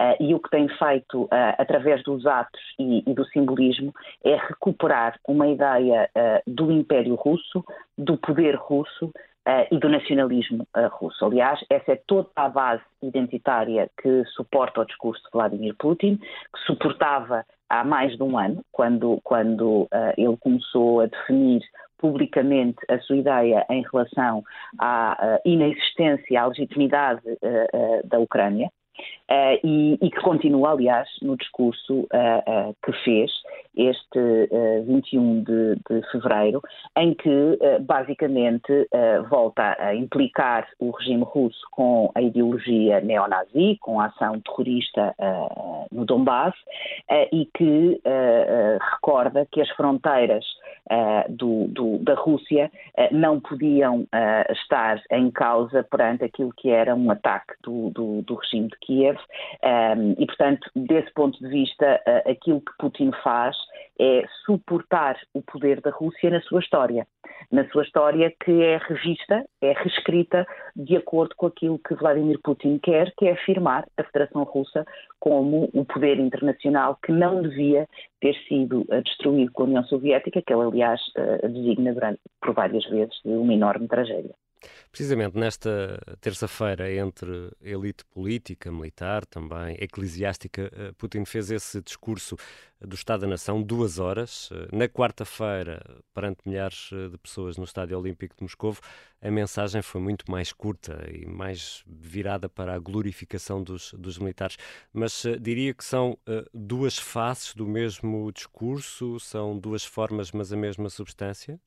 uh, 0.00 0.20
e 0.20 0.34
o 0.34 0.40
que 0.40 0.50
tem 0.50 0.68
feito 0.68 1.24
uh, 1.24 1.28
através 1.58 2.02
dos 2.02 2.26
atos 2.26 2.60
e, 2.78 3.08
e, 3.08 3.14
do 3.14 3.24
simbolismo 3.26 3.94
é 4.24 4.34
recuperar 4.36 5.18
uma 5.26 5.46
ideia 5.46 6.10
do 6.46 6.72
Império 6.72 7.14
Russo, 7.14 7.64
do 7.96 8.16
poder 8.16 8.56
russo, 8.56 9.12
Uh, 9.46 9.62
e 9.72 9.78
do 9.78 9.88
nacionalismo 9.88 10.66
uh, 10.76 10.88
russo. 10.90 11.24
Aliás, 11.24 11.64
essa 11.70 11.92
é 11.92 12.02
toda 12.04 12.28
a 12.34 12.48
base 12.48 12.82
identitária 13.00 13.88
que 14.02 14.24
suporta 14.34 14.80
o 14.80 14.84
discurso 14.84 15.22
de 15.22 15.30
Vladimir 15.32 15.72
Putin, 15.78 16.16
que 16.16 16.60
suportava 16.66 17.46
há 17.68 17.84
mais 17.84 18.16
de 18.16 18.22
um 18.24 18.36
ano, 18.36 18.64
quando, 18.72 19.20
quando 19.22 19.82
uh, 19.82 19.88
ele 20.18 20.36
começou 20.38 21.00
a 21.00 21.06
definir 21.06 21.62
publicamente 21.96 22.78
a 22.90 22.98
sua 22.98 23.18
ideia 23.18 23.64
em 23.70 23.84
relação 23.92 24.42
à 24.80 25.38
inexistência, 25.44 26.42
à 26.42 26.46
legitimidade 26.46 27.22
da 28.04 28.18
Ucrânia. 28.18 28.68
Uh, 29.28 29.58
e, 29.64 29.98
e, 30.00 30.10
que 30.10 30.20
continua, 30.20 30.70
aliás, 30.70 31.08
no 31.20 31.36
discurso 31.36 32.02
uh, 32.02 32.70
uh, 32.70 32.76
que 32.84 32.92
fez 33.02 33.30
este 33.76 34.48
21 34.86 35.42
de, 35.42 35.74
de, 35.90 36.10
fevereiro, 36.10 36.62
em 36.96 37.12
que 37.12 37.58
basicamente 37.82 38.88
volta 39.28 39.76
a 39.78 39.94
implicar 39.94 40.66
o 40.80 40.92
regime 40.92 41.24
russo 41.24 41.60
com 41.72 42.10
a 42.14 42.22
ideologia 42.22 43.02
neonazi, 43.02 43.76
com 43.82 44.00
a 44.00 44.06
ação 44.06 44.40
terrorista 44.40 45.14
no 45.92 46.06
Donbass, 46.06 46.54
e 47.30 47.46
que 47.52 48.00
recorda 48.92 49.46
que 49.52 49.60
as 49.60 49.68
fronteiras 49.72 50.46
do, 51.30 51.66
do, 51.68 51.98
da 51.98 52.14
Rússia 52.14 52.70
não 53.10 53.40
podiam 53.40 54.06
estar 54.50 55.02
em 55.10 55.30
causa 55.30 55.82
perante 55.82 56.24
aquilo 56.24 56.52
que 56.56 56.70
era 56.70 56.94
um 56.94 57.10
ataque 57.10 57.54
do, 57.62 57.90
do 58.22 58.34
regime 58.34 58.68
de 58.68 58.78
Kiev. 58.80 59.18
Um, 59.62 60.14
e, 60.18 60.26
portanto, 60.26 60.70
desse 60.74 61.12
ponto 61.12 61.38
de 61.38 61.48
vista, 61.48 62.00
uh, 62.06 62.30
aquilo 62.30 62.60
que 62.60 62.72
Putin 62.78 63.10
faz 63.22 63.56
é 63.98 64.24
suportar 64.44 65.18
o 65.32 65.42
poder 65.42 65.80
da 65.80 65.90
Rússia 65.90 66.30
na 66.30 66.40
sua 66.42 66.60
história. 66.60 67.06
Na 67.50 67.68
sua 67.70 67.82
história 67.82 68.32
que 68.44 68.62
é 68.62 68.78
revista, 68.78 69.44
é 69.60 69.72
reescrita 69.72 70.46
de 70.74 70.96
acordo 70.96 71.34
com 71.36 71.46
aquilo 71.46 71.78
que 71.78 71.94
Vladimir 71.94 72.38
Putin 72.42 72.78
quer, 72.78 73.12
que 73.16 73.26
é 73.26 73.32
afirmar 73.32 73.86
a 73.96 74.04
Federação 74.04 74.42
Russa 74.42 74.84
como 75.20 75.70
um 75.72 75.84
poder 75.84 76.18
internacional 76.18 76.98
que 77.04 77.12
não 77.12 77.42
devia 77.42 77.86
ter 78.20 78.34
sido 78.48 78.80
uh, 78.82 79.02
destruído 79.02 79.52
com 79.52 79.62
a 79.62 79.66
União 79.66 79.84
Soviética, 79.84 80.42
que 80.42 80.52
ele, 80.52 80.62
aliás, 80.62 81.00
uh, 81.18 81.48
designa 81.48 82.16
por 82.40 82.54
várias 82.54 82.84
vezes 82.86 83.14
de 83.24 83.32
uma 83.32 83.52
enorme 83.52 83.86
tragédia. 83.88 84.34
Precisamente 84.96 85.36
nesta 85.36 86.00
terça-feira, 86.22 86.90
entre 86.90 87.52
elite 87.60 88.02
política, 88.06 88.72
militar, 88.72 89.26
também 89.26 89.76
eclesiástica, 89.78 90.72
eh, 90.74 90.92
Putin 90.96 91.26
fez 91.26 91.50
esse 91.50 91.82
discurso 91.82 92.34
do 92.80 92.94
Estado 92.94 93.20
da 93.20 93.26
Nação, 93.26 93.62
duas 93.62 93.98
horas. 93.98 94.48
Eh, 94.50 94.74
na 94.74 94.88
quarta-feira, 94.88 95.84
perante 96.14 96.48
milhares 96.48 96.88
eh, 96.94 97.10
de 97.10 97.18
pessoas 97.18 97.58
no 97.58 97.64
Estádio 97.64 97.98
Olímpico 97.98 98.36
de 98.36 98.42
Moscovo, 98.42 98.80
a 99.20 99.30
mensagem 99.30 99.82
foi 99.82 100.00
muito 100.00 100.30
mais 100.30 100.50
curta 100.50 101.06
e 101.12 101.26
mais 101.26 101.84
virada 101.86 102.48
para 102.48 102.74
a 102.74 102.78
glorificação 102.78 103.62
dos, 103.62 103.92
dos 103.92 104.16
militares. 104.16 104.56
Mas 104.94 105.24
diria 105.42 105.74
que 105.74 105.84
são 105.84 106.16
duas 106.54 106.96
faces 106.96 107.54
do 107.54 107.66
mesmo 107.66 108.32
discurso, 108.32 109.20
são 109.20 109.58
duas 109.58 109.84
formas, 109.84 110.32
mas 110.32 110.54
a 110.54 110.56
mesma 110.56 110.88
substância? 110.88 111.60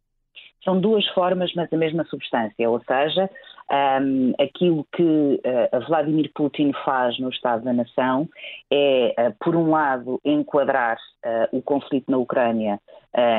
São 0.63 0.79
duas 0.79 1.07
formas, 1.09 1.51
mas 1.55 1.71
a 1.71 1.77
mesma 1.77 2.03
substância, 2.05 2.69
ou 2.69 2.81
seja, 2.81 3.29
um, 3.71 4.33
aquilo 4.39 4.85
que 4.91 5.03
uh, 5.03 5.87
Vladimir 5.87 6.31
Putin 6.33 6.71
faz 6.83 7.19
no 7.19 7.29
Estado 7.29 7.63
da 7.63 7.73
Nação 7.73 8.27
é, 8.71 9.13
uh, 9.17 9.35
por 9.39 9.55
um 9.55 9.69
lado, 9.69 10.19
enquadrar 10.25 10.97
uh, 10.97 11.57
o 11.57 11.61
conflito 11.61 12.09
na 12.09 12.17
Ucrânia 12.17 12.79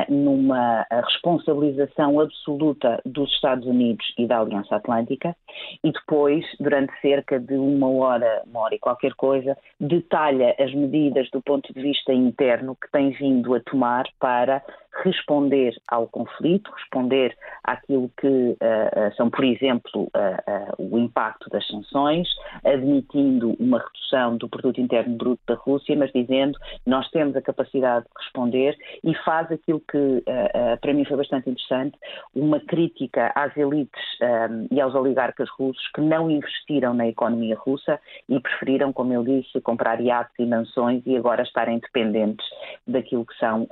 numa 0.08 0.84
responsabilização 0.90 2.18
absoluta 2.18 3.00
dos 3.06 3.32
Estados 3.34 3.64
Unidos 3.68 4.04
e 4.18 4.26
da 4.26 4.40
Aliança 4.40 4.74
Atlântica, 4.74 5.36
e 5.84 5.92
depois, 5.92 6.44
durante 6.58 6.92
cerca 7.00 7.38
de 7.38 7.54
uma 7.54 7.88
hora, 7.88 8.42
uma 8.46 8.62
hora 8.62 8.74
e 8.74 8.80
qualquer 8.80 9.14
coisa, 9.14 9.56
detalha 9.78 10.56
as 10.58 10.74
medidas 10.74 11.30
do 11.30 11.40
ponto 11.40 11.72
de 11.72 11.80
vista 11.80 12.12
interno 12.12 12.74
que 12.74 12.90
tem 12.90 13.10
vindo 13.10 13.54
a 13.54 13.60
tomar 13.60 14.06
para 14.18 14.60
responder 15.02 15.74
ao 15.88 16.06
conflito, 16.06 16.70
responder 16.72 17.36
àquilo 17.64 18.10
que 18.18 18.26
uh, 18.26 19.14
são, 19.16 19.30
por 19.30 19.44
exemplo, 19.44 20.02
uh, 20.02 20.82
uh, 20.82 20.96
o 20.96 20.98
impacto 20.98 21.48
das 21.50 21.66
sanções, 21.66 22.28
admitindo 22.64 23.56
uma 23.58 23.78
redução 23.78 24.36
do 24.36 24.48
produto 24.48 24.80
interno 24.80 25.16
bruto 25.16 25.42
da 25.46 25.54
Rússia, 25.54 25.96
mas 25.96 26.12
dizendo 26.12 26.58
nós 26.86 27.08
temos 27.10 27.34
a 27.36 27.42
capacidade 27.42 28.04
de 28.04 28.24
responder 28.24 28.76
e 29.04 29.14
faz 29.24 29.50
aquilo 29.50 29.80
que 29.80 30.22
para 30.80 30.92
mim 30.92 31.04
foi 31.04 31.16
bastante 31.16 31.50
interessante, 31.50 31.96
uma 32.34 32.60
crítica 32.60 33.32
às 33.34 33.56
elites 33.56 34.00
um, 34.20 34.66
e 34.70 34.80
aos 34.80 34.94
oligarcas 34.94 35.48
russos 35.50 35.86
que 35.94 36.00
não 36.00 36.30
investiram 36.30 36.94
na 36.94 37.06
economia 37.06 37.56
russa 37.56 38.00
e 38.28 38.38
preferiram, 38.40 38.92
como 38.92 39.12
ele 39.12 39.42
disse, 39.42 39.60
comprar 39.60 40.00
iates 40.00 40.34
e 40.38 40.46
mansões 40.46 41.02
e 41.06 41.16
agora 41.16 41.42
estarem 41.42 41.78
dependentes 41.78 42.46
daquilo 42.86 43.24
que 43.24 43.36
são 43.38 43.66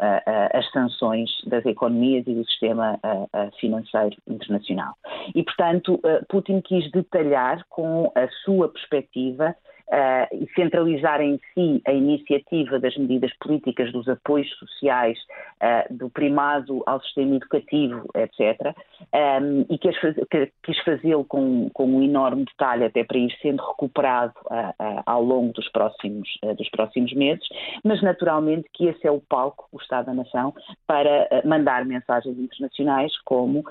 as 0.53 0.71
sanções 0.71 1.18
das 1.47 1.65
economias 1.67 2.27
e 2.27 2.35
do 2.35 2.45
sistema 2.45 2.99
uh, 3.05 3.59
financeiro 3.59 4.17
internacional. 4.27 4.95
E, 5.35 5.43
portanto, 5.43 5.95
uh, 5.95 6.25
Putin 6.29 6.61
quis 6.61 6.91
detalhar 6.91 7.65
com 7.69 8.11
a 8.15 8.29
sua 8.45 8.69
perspectiva 8.69 9.55
uh, 9.89 10.35
e 10.35 10.49
centralizar 10.55 11.21
em 11.21 11.41
si 11.55 11.83
a 11.87 11.93
iniciativa 11.93 12.79
das 12.79 12.97
medidas 12.97 13.33
políticas, 13.39 13.93
dos 13.93 14.09
apoios 14.09 14.49
sociais, 14.59 15.19
uh, 15.63 15.95
do 15.95 16.11
primado 16.11 16.83
ao 16.87 17.01
sistema 17.03 17.37
educativo, 17.37 18.09
etc., 18.15 18.75
um, 19.41 19.65
e 19.69 19.79
quis, 19.79 19.97
quis 20.63 20.79
fazê-lo 20.85 21.25
com, 21.25 21.71
com 21.71 21.87
um 21.87 22.03
enorme 22.03 22.45
detalhe, 22.45 22.85
até 22.85 23.05
para 23.05 23.19
ir 23.19 23.33
sendo 23.41 23.63
recuperado 23.63 24.35
uh, 24.47 25.03
ao 25.07 25.23
longo 25.23 25.53
dos 25.53 25.69
próximos, 25.71 26.29
dos 26.57 26.69
próximos 26.71 27.13
meses, 27.15 27.47
mas 27.85 28.03
naturalmente 28.03 28.69
que 28.73 28.87
esse 28.87 29.07
é 29.07 29.11
o 29.11 29.21
palco, 29.21 29.69
o 29.73 29.79
Estado 29.79 30.07
da 30.07 30.15
Nação, 30.15 30.55
para 30.87 31.29
mandar 31.45 31.85
mensagens 31.85 32.39
internacionais 32.39 33.13
como 33.25 33.65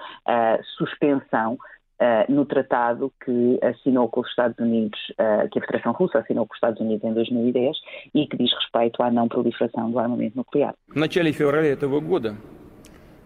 suspensão 0.77 1.57
Uh, 2.00 2.32
no 2.32 2.44
tratado 2.44 3.12
que 3.24 3.60
assinou 3.62 4.08
com 4.08 4.22
os 4.22 4.28
Estados 4.28 4.58
Unidos, 4.58 4.98
uh, 5.10 5.48
que 5.50 5.60
a 5.60 5.62
Federação 5.62 5.92
Russa 5.92 6.18
assinou 6.18 6.44
com 6.46 6.52
os 6.52 6.56
Estados 6.56 6.80
Unidos 6.80 7.04
em 7.04 7.14
2010 7.14 7.76
e 8.12 8.26
que 8.26 8.36
diz 8.36 8.52
respeito 8.54 9.00
à 9.04 9.10
não 9.10 9.28
proliferação 9.28 9.88
do 9.88 10.00
armamento 10.00 10.36
nuclear. 10.36 10.74
В 10.88 10.98
начале 10.98 11.32
февраля 11.32 11.68
этого 11.68 12.00
года 12.00 12.34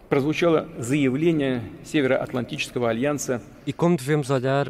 прозвучало 0.09 0.69
заявление 0.79 1.63
Североатлантического 1.83 2.89
альянса 2.89 3.41
E 3.67 3.73
como 3.73 3.97
devemos 3.97 4.31
olhar 4.31 4.69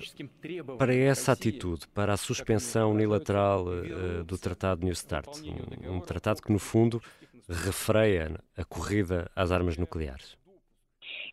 para 0.78 0.94
essa 0.94 1.32
atitude, 1.32 1.86
para 1.88 2.12
a 2.14 2.16
suspensão 2.16 2.92
unilateral 2.92 3.66
uh, 3.66 4.24
do 4.24 4.38
Tratado 4.38 4.84
New 4.84 4.92
Start, 4.92 5.28
um, 5.84 5.96
um 5.96 6.00
tratado 6.00 6.40
que 6.40 6.52
no 6.52 6.58
fundo 6.58 7.02
refreia 7.48 8.30
a 8.56 8.64
corrida 8.64 9.30
às 9.34 9.50
armas 9.50 9.76
nucleares? 9.76 10.36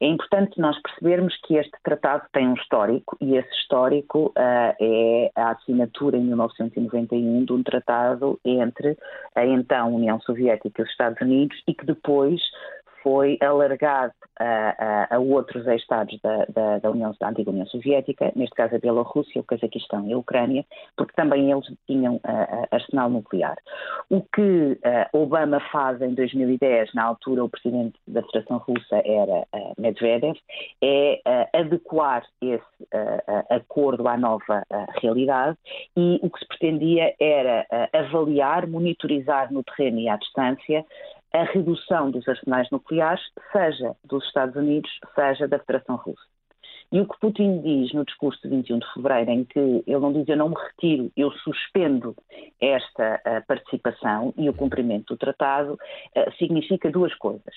É 0.00 0.06
importante 0.06 0.60
nós 0.60 0.80
percebermos 0.80 1.36
que 1.44 1.56
este 1.56 1.76
tratado 1.82 2.24
tem 2.32 2.48
um 2.48 2.54
histórico 2.54 3.16
e 3.20 3.36
esse 3.36 3.50
histórico 3.56 4.26
uh, 4.28 4.74
é 4.80 5.30
a 5.34 5.50
assinatura 5.50 6.16
em 6.16 6.24
1991 6.24 7.44
de 7.44 7.52
um 7.52 7.62
tratado 7.62 8.38
entre 8.44 8.96
a 9.34 9.44
então 9.44 9.94
União 9.94 10.20
Soviética 10.20 10.80
e 10.80 10.84
os 10.84 10.90
Estados 10.90 11.20
Unidos 11.20 11.60
e 11.66 11.74
que 11.74 11.84
depois 11.84 12.40
foi 13.02 13.38
alargado 13.40 14.12
a, 14.38 15.08
a, 15.10 15.16
a 15.16 15.18
outros 15.18 15.66
Estados 15.66 16.18
da, 16.22 16.44
da, 16.46 16.78
da, 16.78 16.90
União, 16.90 17.14
da 17.20 17.28
antiga 17.28 17.50
União 17.50 17.66
Soviética, 17.66 18.32
neste 18.34 18.54
caso 18.54 18.76
a 18.76 18.78
Bielorrússia, 18.78 19.40
o 19.40 19.44
Cazaquistão 19.44 20.06
e 20.06 20.12
a 20.12 20.18
Ucrânia, 20.18 20.64
porque 20.96 21.12
também 21.14 21.50
eles 21.50 21.66
tinham 21.86 22.20
arsenal 22.70 23.10
nuclear. 23.10 23.56
O 24.10 24.22
que 24.22 24.78
Obama 25.12 25.60
faz 25.72 26.00
em 26.00 26.14
2010, 26.14 26.94
na 26.94 27.04
altura 27.04 27.44
o 27.44 27.48
presidente 27.48 27.98
da 28.06 28.22
Federação 28.22 28.58
Russa 28.58 29.02
era 29.04 29.46
Medvedev, 29.78 30.36
é 30.82 31.20
adequar 31.54 32.24
esse 32.40 32.88
acordo 33.50 34.08
à 34.08 34.16
nova 34.16 34.64
realidade 35.00 35.56
e 35.96 36.18
o 36.22 36.30
que 36.30 36.38
se 36.38 36.46
pretendia 36.46 37.14
era 37.20 37.66
avaliar, 37.92 38.66
monitorizar 38.66 39.52
no 39.52 39.62
terreno 39.62 39.98
e 40.00 40.08
à 40.08 40.16
distância 40.16 40.84
a 41.32 41.44
redução 41.44 42.10
dos 42.10 42.26
arsenais 42.28 42.68
nucleares, 42.70 43.22
seja 43.52 43.94
dos 44.04 44.24
Estados 44.26 44.56
Unidos, 44.56 44.90
seja 45.14 45.46
da 45.46 45.58
Federação 45.58 45.96
Russa. 45.96 46.22
E 46.90 47.00
o 47.00 47.06
que 47.06 47.20
Putin 47.20 47.60
diz 47.60 47.92
no 47.92 48.04
discurso 48.04 48.40
de 48.42 48.48
21 48.48 48.78
de 48.78 48.92
fevereiro, 48.94 49.30
em 49.30 49.44
que 49.44 49.58
ele 49.58 49.98
não 49.98 50.12
diz 50.12 50.26
eu 50.26 50.36
não 50.38 50.48
me 50.48 50.56
retiro, 50.56 51.12
eu 51.14 51.30
suspendo 51.32 52.16
esta 52.58 53.20
uh, 53.26 53.46
participação 53.46 54.32
e 54.38 54.48
o 54.48 54.54
cumprimento 54.54 55.14
do 55.14 55.18
tratado, 55.18 55.74
uh, 55.74 56.32
significa 56.38 56.90
duas 56.90 57.14
coisas. 57.16 57.54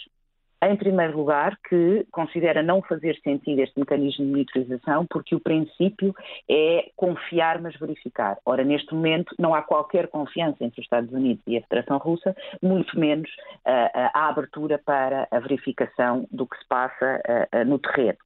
Em 0.64 0.76
primeiro 0.76 1.18
lugar, 1.18 1.58
que 1.68 2.06
considera 2.12 2.62
não 2.62 2.82
fazer 2.82 3.20
sentido 3.24 3.60
este 3.60 3.80
mecanismo 3.80 4.26
de 4.26 4.32
monitorização, 4.32 5.06
porque 5.10 5.36
o 5.36 5.40
princípio 5.40 6.14
é 6.50 6.90
confiar, 6.96 7.60
mas 7.60 7.76
verificar. 7.78 8.38
Ora, 8.46 8.64
neste 8.64 8.94
momento, 8.94 9.34
não 9.40 9.56
há 9.56 9.62
qualquer 9.62 10.08
confiança 10.08 10.64
entre 10.64 10.80
os 10.80 10.86
Estados 10.86 11.12
Unidos 11.12 11.44
e 11.48 11.58
a 11.58 11.62
Federação 11.62 11.98
Russa, 11.98 12.36
muito 12.62 13.00
menos 13.00 13.30
uh, 13.66 14.12
a 14.14 14.30
abertura 14.30 14.78
para 14.78 15.28
a 15.32 15.40
verificação 15.40 16.28
do 16.32 16.46
que 16.46 16.58
se 16.58 16.68
passa 16.68 17.22
no 17.66 17.80
terreno. 17.80 18.18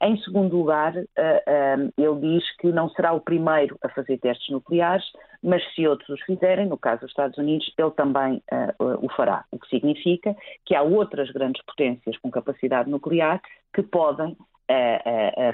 Em 0.00 0.16
segundo 0.18 0.56
lugar, 0.56 0.94
ele 0.96 2.20
diz 2.20 2.56
que 2.56 2.68
não 2.68 2.88
será 2.90 3.12
o 3.12 3.20
primeiro 3.20 3.76
a 3.82 3.88
fazer 3.88 4.18
testes 4.18 4.50
nucleares, 4.50 5.04
mas 5.42 5.62
se 5.74 5.86
outros 5.88 6.08
os 6.08 6.22
fizerem, 6.24 6.66
no 6.66 6.78
caso 6.78 7.00
dos 7.00 7.10
Estados 7.10 7.36
Unidos, 7.38 7.72
ele 7.76 7.90
também 7.90 8.42
o 8.78 9.08
fará. 9.10 9.44
O 9.50 9.58
que 9.58 9.68
significa 9.68 10.36
que 10.64 10.74
há 10.74 10.82
outras 10.82 11.30
grandes 11.30 11.62
potências 11.64 12.16
com 12.18 12.30
capacidade 12.30 12.88
nuclear 12.88 13.40
que 13.74 13.82
podem 13.82 14.36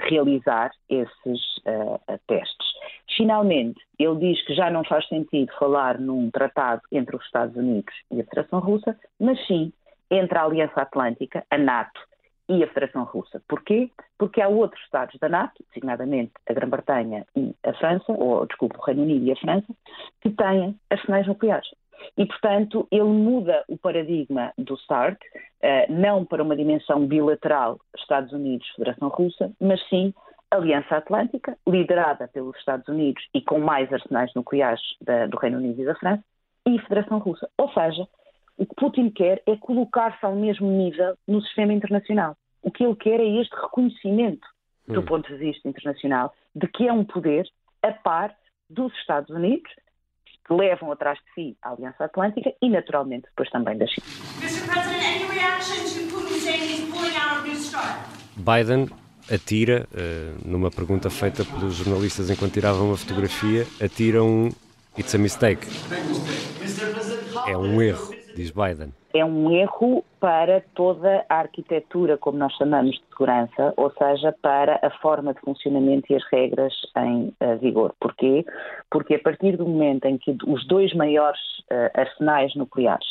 realizar 0.01 0.71
esses 0.87 1.41
testes. 2.27 2.67
Finalmente, 3.17 3.81
ele 3.97 4.15
diz 4.15 4.45
que 4.45 4.53
já 4.53 4.69
não 4.69 4.83
faz 4.83 5.05
sentido 5.07 5.51
falar 5.59 5.99
num 5.99 6.29
tratado 6.31 6.81
entre 6.91 7.15
os 7.17 7.25
Estados 7.25 7.55
Unidos 7.55 7.93
e 8.11 8.21
a 8.21 8.23
Federação 8.23 8.59
Russa, 8.59 8.97
mas 9.19 9.45
sim 9.45 9.73
entre 10.09 10.37
a 10.37 10.43
Aliança 10.43 10.81
Atlântica, 10.81 11.45
a 11.49 11.57
NATO 11.57 11.99
e 12.49 12.63
a 12.63 12.67
Federação 12.67 13.03
Russa. 13.03 13.41
Porquê? 13.47 13.89
Porque 14.17 14.41
há 14.41 14.47
outros 14.47 14.83
Estados 14.83 15.17
da 15.19 15.29
NATO, 15.29 15.63
designadamente 15.67 16.31
a 16.49 16.53
Grã-Bretanha 16.53 17.25
e 17.35 17.55
a 17.63 17.73
França, 17.73 18.11
ou 18.11 18.45
desculpe, 18.47 18.77
o 18.77 18.81
Reino 18.81 19.03
Unido 19.03 19.25
e 19.25 19.31
a 19.31 19.35
França, 19.35 19.67
que 20.21 20.31
têm 20.31 20.75
arsenais 20.89 21.27
nucleares. 21.27 21.69
E, 22.17 22.25
portanto, 22.25 22.87
ele 22.91 23.03
muda 23.03 23.63
o 23.67 23.77
paradigma 23.77 24.51
do 24.57 24.75
START, 24.77 25.19
uh, 25.21 25.91
não 25.93 26.25
para 26.25 26.41
uma 26.41 26.55
dimensão 26.55 27.05
bilateral 27.05 27.79
Estados 27.95 28.33
Unidos-Federação 28.33 29.09
Russa, 29.09 29.51
mas 29.61 29.79
sim 29.89 30.13
Aliança 30.49 30.95
Atlântica, 30.95 31.55
liderada 31.67 32.27
pelos 32.27 32.57
Estados 32.57 32.87
Unidos 32.87 33.23
e 33.35 33.41
com 33.41 33.59
mais 33.59 33.91
arsenais 33.93 34.33
nucleares 34.33 34.81
do 35.29 35.37
Reino 35.37 35.59
Unido 35.59 35.81
e 35.81 35.85
da 35.85 35.93
França, 35.95 36.23
e 36.67 36.79
Federação 36.79 37.19
Russa. 37.19 37.47
Ou 37.57 37.69
seja, 37.71 38.07
o 38.57 38.65
que 38.65 38.75
Putin 38.75 39.09
quer 39.09 39.41
é 39.45 39.55
colocar-se 39.55 40.25
ao 40.25 40.35
mesmo 40.35 40.67
nível 40.69 41.15
no 41.27 41.41
sistema 41.41 41.71
internacional. 41.71 42.35
O 42.61 42.71
que 42.71 42.83
ele 42.83 42.95
quer 42.95 43.19
é 43.19 43.41
este 43.41 43.55
reconhecimento, 43.55 44.47
do 44.87 45.01
hum. 45.01 45.05
ponto 45.05 45.27
de 45.27 45.37
vista 45.37 45.67
internacional, 45.67 46.33
de 46.55 46.67
que 46.67 46.87
é 46.87 46.93
um 46.93 47.05
poder 47.05 47.47
a 47.81 47.91
par 47.91 48.35
dos 48.69 48.93
Estados 48.95 49.29
Unidos, 49.29 49.71
que 50.45 50.53
levam 50.53 50.91
atrás 50.91 51.17
de 51.19 51.33
si 51.33 51.57
a 51.61 51.71
Aliança 51.71 52.05
Atlântica 52.05 52.53
e, 52.61 52.69
naturalmente, 52.69 53.25
depois 53.29 53.49
também 53.49 53.77
da 53.77 53.85
China. 53.85 54.05
Biden 58.35 58.87
atira, 59.31 59.87
uh, 59.91 60.47
numa 60.49 60.71
pergunta 60.71 61.09
feita 61.09 61.45
pelos 61.45 61.75
jornalistas 61.75 62.29
enquanto 62.29 62.53
tiravam 62.53 62.87
uma 62.87 62.97
fotografia, 62.97 63.65
atira 63.83 64.23
um 64.23 64.49
It's 64.97 65.13
a 65.13 65.17
mistake. 65.17 65.67
É 67.47 67.55
um 67.55 67.81
erro, 67.81 68.13
diz 68.35 68.51
Biden. 68.51 68.91
É 69.13 69.25
um 69.25 69.51
erro 69.51 70.03
para 70.19 70.61
toda 70.75 71.25
a 71.27 71.35
arquitetura, 71.39 72.17
como 72.17 72.37
nós 72.37 72.53
chamamos 72.53 72.95
de 72.95 73.05
segurança, 73.07 73.73
ou 73.75 73.91
seja, 73.91 74.35
para 74.41 74.79
a 74.83 74.89
forma 74.99 75.33
de 75.33 75.39
funcionamento 75.41 76.11
e 76.11 76.15
as 76.15 76.23
regras 76.31 76.73
em 76.97 77.33
uh, 77.41 77.57
vigor. 77.59 77.93
Porquê? 77.99 78.45
Porque 78.91 79.15
a 79.15 79.19
partir 79.19 79.57
do 79.57 79.65
momento 79.65 80.05
em 80.05 80.17
que 80.17 80.37
os 80.45 80.67
dois 80.67 80.93
maiores 80.93 81.39
uh, 81.71 81.89
arsenais 81.99 82.53
nucleares, 82.55 83.07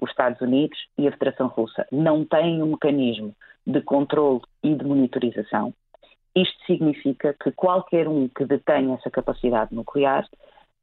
os 0.00 0.10
Estados 0.10 0.40
Unidos 0.40 0.78
e 0.96 1.06
a 1.06 1.12
Federação 1.12 1.48
Russa, 1.48 1.86
não 1.92 2.24
têm 2.24 2.62
um 2.62 2.70
mecanismo 2.70 3.34
de 3.66 3.80
controle 3.82 4.40
e 4.62 4.74
de 4.74 4.84
monitorização, 4.84 5.74
isto 6.34 6.64
significa 6.66 7.34
que 7.34 7.52
qualquer 7.52 8.08
um 8.08 8.26
que 8.26 8.44
detenha 8.46 8.94
essa 8.94 9.10
capacidade 9.10 9.74
nuclear 9.74 10.26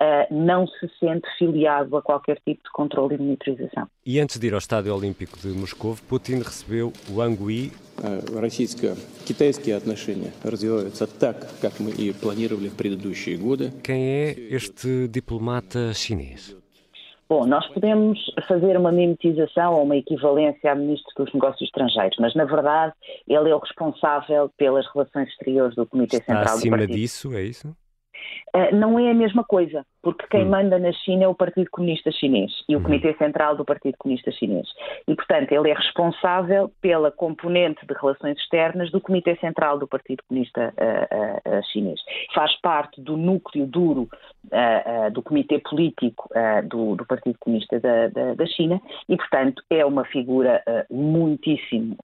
Uh, 0.02 0.26
não 0.34 0.66
se 0.66 0.90
sente 0.98 1.26
filiado 1.38 1.96
a 1.96 2.02
qualquer 2.02 2.38
tipo 2.44 2.62
de 2.64 2.70
controle 2.72 3.14
e 3.14 3.18
monitorização. 3.18 3.86
E 4.04 4.18
antes 4.18 4.38
de 4.38 4.46
ir 4.48 4.52
ao 4.52 4.58
Estádio 4.58 4.94
Olímpico 4.94 5.38
de 5.38 5.48
Moscou, 5.48 5.96
Putin 6.08 6.38
recebeu 6.38 6.92
Wang 7.10 7.40
Yi. 7.40 7.72
Российско-китайские 8.36 9.76
отношения 9.76 10.32
развиваются 10.42 11.06
так, 11.06 11.46
как 11.60 11.78
мы 11.78 11.90
и 11.92 12.12
планировали 12.12 12.68
в 12.68 12.76
предыдущие 12.76 13.36
годы. 13.36 13.72
Quem 13.82 14.02
é 14.04 14.32
este 14.32 15.06
diplomata 15.08 15.94
chinês? 15.94 16.56
Bom, 17.28 17.46
nós 17.46 17.66
podemos 17.68 18.18
fazer 18.46 18.76
uma 18.76 18.92
mimetização 18.92 19.74
ou 19.74 19.84
uma 19.84 19.96
equivalência 19.96 20.72
a 20.72 20.74
Ministro 20.74 21.10
dos 21.16 21.32
Negócios 21.32 21.62
Estrangeiros, 21.62 22.16
mas 22.20 22.34
na 22.34 22.44
verdade 22.44 22.92
ele 23.26 23.48
é 23.48 23.54
o 23.54 23.58
responsável 23.58 24.50
pelas 24.58 24.86
relações 24.92 25.28
exteriores 25.30 25.74
do 25.74 25.86
Comitê 25.86 26.18
Está 26.18 26.34
Central 26.34 26.56
acima 26.56 26.76
do 26.76 26.80
Partido. 26.80 26.96
disso, 26.96 27.32
é 27.34 27.42
isso? 27.42 27.74
Uh, 28.55 28.75
não 28.75 28.99
é 28.99 29.11
a 29.11 29.13
mesma 29.13 29.43
coisa, 29.43 29.85
porque 30.01 30.25
quem 30.27 30.45
hum. 30.45 30.49
manda 30.49 30.79
na 30.79 30.91
China 30.91 31.25
é 31.25 31.27
o 31.27 31.35
Partido 31.35 31.69
Comunista 31.71 32.11
Chinês 32.11 32.51
e 32.67 32.75
o 32.75 32.79
hum. 32.79 32.83
Comitê 32.83 33.13
Central 33.15 33.55
do 33.55 33.65
Partido 33.65 33.95
Comunista 33.97 34.31
Chinês. 34.31 34.67
E, 35.07 35.15
portanto, 35.15 35.51
ele 35.51 35.69
é 35.69 35.73
responsável 35.73 36.71
pela 36.81 37.11
componente 37.11 37.85
de 37.85 37.93
relações 37.93 38.37
externas 38.37 38.91
do 38.91 39.01
Comitê 39.01 39.35
Central 39.37 39.77
do 39.77 39.87
Partido 39.87 40.23
Comunista 40.27 40.73
uh, 40.77 41.59
uh, 41.59 41.63
Chinês. 41.71 41.99
Faz 42.33 42.55
parte 42.61 43.01
do 43.01 43.17
núcleo 43.17 43.65
duro 43.65 44.07
do 45.11 45.21
Comitê 45.21 45.59
Político 45.59 46.29
do, 46.67 46.95
do, 46.95 47.05
Partido 47.05 47.37
Comunista 47.39 47.79
da, 47.79 48.07
da, 48.07 48.33
da, 48.33 48.45
China 48.45 48.81
e, 49.07 49.15
portanto, 49.15 49.61
é 49.69 49.85
uma 49.85 50.05
figura 50.05 50.63
muitíssimo 50.89 51.97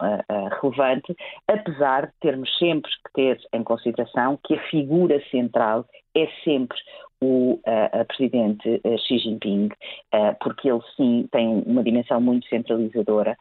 relevante, 0.62 1.16
apesar 1.48 2.08
de 2.08 2.14
termos 2.20 2.56
sempre 2.58 2.92
que 2.92 3.14
ter 3.14 3.40
em 3.54 3.64
consideração 3.64 4.38
que 4.44 4.54
a 4.54 4.64
figura 4.70 5.22
central 5.32 5.86
é 6.16 6.28
sempre 6.44 6.78
o 7.22 7.54
uh, 7.54 8.06
presidente 8.08 8.82
uh, 8.84 8.98
Xi 9.00 9.20
Jinping, 9.20 9.68
uh, 10.14 10.36
porque 10.42 10.70
ele 10.70 10.82
sim 10.96 11.28
tem 11.32 11.64
uma 11.66 11.84
dimensão 11.84 12.20
muito 12.20 12.48
centralizadora, 12.48 13.38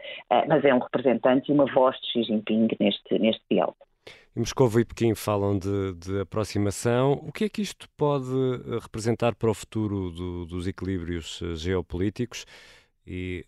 mas 0.49 0.65
é 0.65 0.75
um 0.75 0.79
representante 0.79 1.51
e 1.51 1.55
uma 1.55 1.67
voz 1.73 1.97
de 2.01 2.07
Xi 2.13 2.23
Jinping 2.25 2.69
neste, 2.81 3.19
neste 3.19 3.43
diálogo. 3.51 3.77
Moscou 4.37 4.69
e 4.81 4.85
Pequim 4.85 5.15
falam 5.15 5.57
de, 5.57 5.95
de, 5.95 6.21
aproximação. 6.21 7.13
O 7.13 7.33
que 7.33 7.45
é 7.45 7.49
que 7.49 7.63
isto 7.63 7.89
pode 7.97 8.27
representar 8.83 9.35
para 9.37 9.49
o 9.49 9.55
futuro 9.55 10.11
do, 10.11 10.45
dos 10.45 10.67
equilíbrios 10.67 11.41
geopolíticos? 11.55 12.45
E 13.07 13.45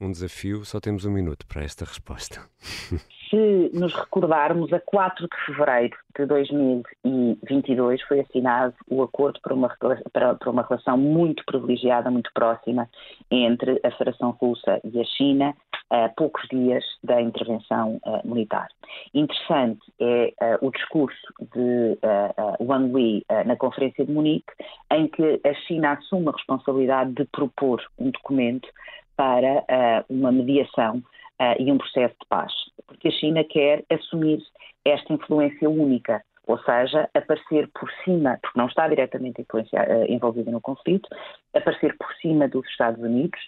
um 0.00 0.10
desafio, 0.10 0.64
só 0.64 0.80
temos 0.80 1.04
um 1.04 1.10
minuto 1.10 1.46
para 1.46 1.62
esta 1.62 1.84
resposta. 1.84 2.40
se 3.34 3.70
nos 3.74 3.92
recordarmos, 3.94 4.72
a 4.72 4.80
4 4.80 5.26
de 5.26 5.44
fevereiro 5.46 5.96
de 6.16 6.26
2022 6.26 8.00
foi 8.02 8.20
assinado 8.20 8.74
o 8.88 9.02
acordo 9.02 9.40
para 9.42 9.54
uma, 9.54 9.68
para, 10.12 10.34
para 10.34 10.50
uma 10.50 10.62
relação 10.62 10.96
muito 10.96 11.44
privilegiada, 11.44 12.10
muito 12.10 12.30
próxima 12.32 12.88
entre 13.30 13.80
a 13.82 13.90
Federação 13.90 14.30
Russa 14.40 14.80
e 14.84 15.00
a 15.00 15.04
China, 15.04 15.54
a 15.90 16.08
poucos 16.10 16.46
dias 16.48 16.84
da 17.02 17.20
intervenção 17.20 18.00
uh, 18.04 18.26
militar. 18.26 18.68
Interessante 19.12 19.80
é 20.00 20.32
uh, 20.40 20.66
o 20.66 20.70
discurso 20.70 21.34
de 21.40 21.98
uh, 22.02 22.64
Wang 22.64 22.98
Yi 22.98 23.24
na 23.46 23.56
Conferência 23.56 24.04
de 24.04 24.12
Munique, 24.12 24.52
em 24.92 25.08
que 25.08 25.40
a 25.44 25.54
China 25.66 25.92
assume 25.92 26.28
a 26.28 26.32
responsabilidade 26.32 27.12
de 27.12 27.24
propor 27.26 27.82
um 27.98 28.10
documento 28.10 28.68
para 29.16 29.64
uma 30.08 30.32
mediação 30.32 31.02
uh, 31.40 31.62
e 31.62 31.70
um 31.70 31.78
processo 31.78 32.14
de 32.20 32.26
paz. 32.28 32.52
Porque 32.86 33.08
a 33.08 33.12
China 33.12 33.44
quer 33.44 33.84
assumir 33.90 34.42
esta 34.84 35.12
influência 35.12 35.68
única, 35.68 36.22
ou 36.46 36.58
seja, 36.58 37.08
aparecer 37.14 37.68
por 37.74 37.90
cima, 38.04 38.38
porque 38.42 38.58
não 38.58 38.66
está 38.66 38.86
diretamente 38.88 39.40
uh, 39.40 39.64
envolvida 40.08 40.50
no 40.50 40.60
conflito, 40.60 41.08
aparecer 41.54 41.96
por 41.96 42.12
cima 42.20 42.48
dos 42.48 42.66
Estados 42.68 43.02
Unidos 43.02 43.40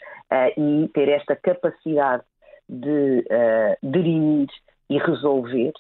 e 0.57 0.89
ter 0.89 1.09
esta 1.09 1.37
capacidade 1.37 2.23
de 2.69 3.21
uh, 3.21 3.91
dirimir 3.91 4.49
e 4.91 4.99
resolver 4.99 5.73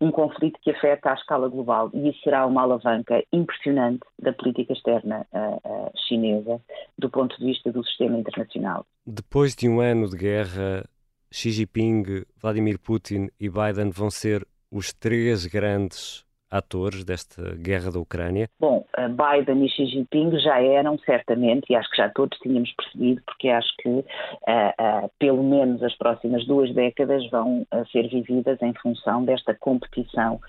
um 0.00 0.10
conflito 0.10 0.58
que 0.62 0.70
afeta 0.70 1.10
à 1.10 1.14
escala 1.14 1.48
global 1.48 1.90
e 1.92 2.08
isso 2.08 2.20
será 2.22 2.46
uma 2.46 2.62
alavanca 2.62 3.22
impressionante 3.32 4.00
da 4.20 4.32
política 4.32 4.72
externa 4.72 5.26
uh, 5.32 5.56
uh, 5.68 5.92
chinesa 6.06 6.60
do 6.98 7.10
ponto 7.10 7.38
de 7.38 7.44
vista 7.44 7.72
do 7.72 7.84
sistema 7.84 8.18
internacional. 8.18 8.86
Depois 9.06 9.54
de 9.54 9.68
um 9.68 9.80
ano 9.80 10.08
de 10.08 10.16
guerra, 10.16 10.84
Xi 11.30 11.50
Jinping, 11.50 12.24
Vladimir 12.40 12.78
Putin 12.78 13.28
e 13.40 13.48
Biden 13.48 13.90
vão 13.90 14.10
ser 14.10 14.46
os 14.70 14.92
três 14.92 15.46
grandes 15.46 16.24
atores 16.50 17.04
desta 17.04 17.54
guerra 17.56 17.90
da 17.90 17.98
Ucrânia? 17.98 18.48
Bom, 18.60 18.84
Biden 18.96 19.64
e 19.64 19.68
Xi 19.68 19.86
Jinping 19.86 20.38
já 20.38 20.60
eram 20.60 20.98
certamente, 20.98 21.66
e 21.70 21.74
acho 21.74 21.90
que 21.90 21.96
já 21.96 22.08
todos 22.08 22.38
tínhamos 22.38 22.72
percebido, 22.72 23.22
porque 23.26 23.48
acho 23.48 23.74
que 23.78 23.88
uh, 23.88 24.02
uh, 24.02 25.10
pelo 25.18 25.42
menos 25.42 25.82
as 25.82 25.94
próximas 25.96 26.46
duas 26.46 26.72
décadas 26.74 27.28
vão 27.30 27.62
uh, 27.62 27.86
ser 27.90 28.08
vividas 28.08 28.60
em 28.62 28.72
função 28.74 29.24
desta 29.24 29.54
competição 29.54 30.40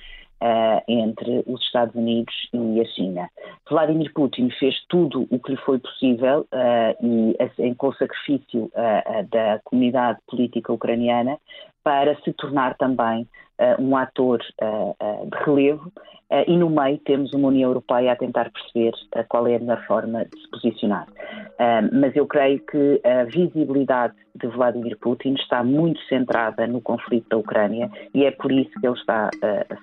entre 0.87 1.43
os 1.47 1.61
Estados 1.61 1.95
Unidos 1.95 2.33
e 2.53 2.81
a 2.81 2.85
China. 2.85 3.29
Vladimir 3.69 4.11
Putin 4.13 4.49
fez 4.59 4.75
tudo 4.89 5.25
o 5.31 5.39
que 5.39 5.51
lhe 5.51 5.57
foi 5.57 5.79
possível 5.79 6.41
uh, 6.41 7.05
e 7.05 7.35
em, 7.57 7.73
com 7.73 7.91
sacrifício 7.93 8.65
uh, 8.65 9.27
da 9.31 9.59
comunidade 9.63 10.19
política 10.27 10.73
ucraniana 10.73 11.39
para 11.83 12.15
se 12.21 12.33
tornar 12.33 12.75
também 12.77 13.27
um 13.79 13.95
ator 13.95 14.39
de 14.39 15.45
relevo 15.45 15.91
e 16.47 16.57
no 16.57 16.69
meio 16.69 16.97
temos 16.99 17.33
uma 17.33 17.49
União 17.49 17.69
Europeia 17.69 18.11
a 18.11 18.15
tentar 18.15 18.51
perceber 18.51 18.93
qual 19.29 19.47
é 19.47 19.55
a 19.55 19.59
melhor 19.59 19.85
forma 19.85 20.25
de 20.25 20.41
se 20.41 20.49
posicionar. 20.49 21.07
mas 21.93 22.15
eu 22.15 22.25
creio 22.25 22.59
que 22.59 23.01
a 23.03 23.23
visibilidade 23.25 24.15
de 24.35 24.47
Vladimir 24.47 24.97
Putin 24.97 25.35
está 25.35 25.63
muito 25.63 26.01
centrada 26.07 26.67
no 26.67 26.81
conflito 26.81 27.29
da 27.29 27.37
Ucrânia 27.37 27.89
e 28.13 28.25
é 28.25 28.31
por 28.31 28.51
isso 28.51 28.71
que 28.79 28.87
ele 28.87 28.95
está 28.95 29.29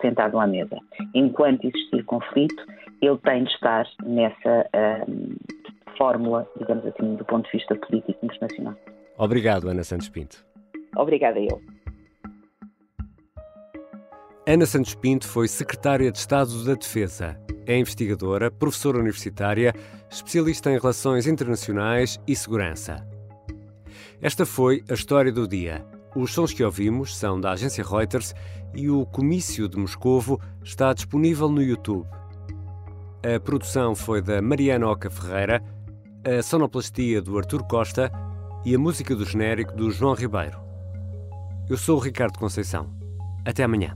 sentado 0.00 0.38
à 0.38 0.46
mesa. 0.46 0.76
Enquanto 1.14 1.66
existir 1.66 2.04
conflito, 2.04 2.62
ele 3.00 3.18
tem 3.18 3.44
de 3.44 3.50
estar 3.52 3.86
nessa 4.04 4.66
fórmula, 5.96 6.46
digamos 6.58 6.84
assim, 6.86 7.14
do 7.14 7.24
ponto 7.24 7.44
de 7.50 7.58
vista 7.58 7.74
político 7.76 8.24
internacional. 8.24 8.74
Obrigado, 9.16 9.68
Ana 9.68 9.84
Santos 9.84 10.08
Pinto. 10.08 10.44
Obrigada 10.96 11.38
eu. 11.38 11.60
Ana 14.44 14.66
Santos 14.66 14.92
Pinto 14.96 15.28
foi 15.28 15.46
secretária 15.46 16.10
de 16.10 16.18
Estado 16.18 16.64
da 16.64 16.74
Defesa. 16.74 17.38
É 17.64 17.78
investigadora, 17.78 18.50
professora 18.50 18.98
universitária, 18.98 19.72
especialista 20.10 20.68
em 20.68 20.80
relações 20.80 21.28
internacionais 21.28 22.18
e 22.26 22.34
segurança. 22.34 23.06
Esta 24.20 24.44
foi 24.44 24.82
a 24.90 24.94
história 24.94 25.30
do 25.30 25.46
dia. 25.46 25.86
Os 26.16 26.32
sons 26.32 26.52
que 26.52 26.64
ouvimos 26.64 27.16
são 27.16 27.40
da 27.40 27.52
agência 27.52 27.84
Reuters 27.84 28.34
e 28.74 28.90
o 28.90 29.06
comício 29.06 29.68
de 29.68 29.76
Moscovo 29.76 30.40
está 30.64 30.92
disponível 30.92 31.48
no 31.48 31.62
YouTube. 31.62 32.08
A 33.24 33.38
produção 33.38 33.94
foi 33.94 34.20
da 34.20 34.42
Mariana 34.42 34.88
Oca 34.88 35.08
Ferreira, 35.08 35.62
a 36.24 36.42
sonoplastia 36.42 37.22
do 37.22 37.38
Artur 37.38 37.62
Costa 37.62 38.10
e 38.64 38.74
a 38.74 38.78
música 38.78 39.14
do 39.14 39.24
genérico 39.24 39.72
do 39.76 39.88
João 39.92 40.14
Ribeiro. 40.14 40.58
Eu 41.70 41.76
sou 41.76 41.96
o 41.96 42.00
Ricardo 42.00 42.40
Conceição. 42.40 42.92
Até 43.44 43.62
amanhã. 43.62 43.94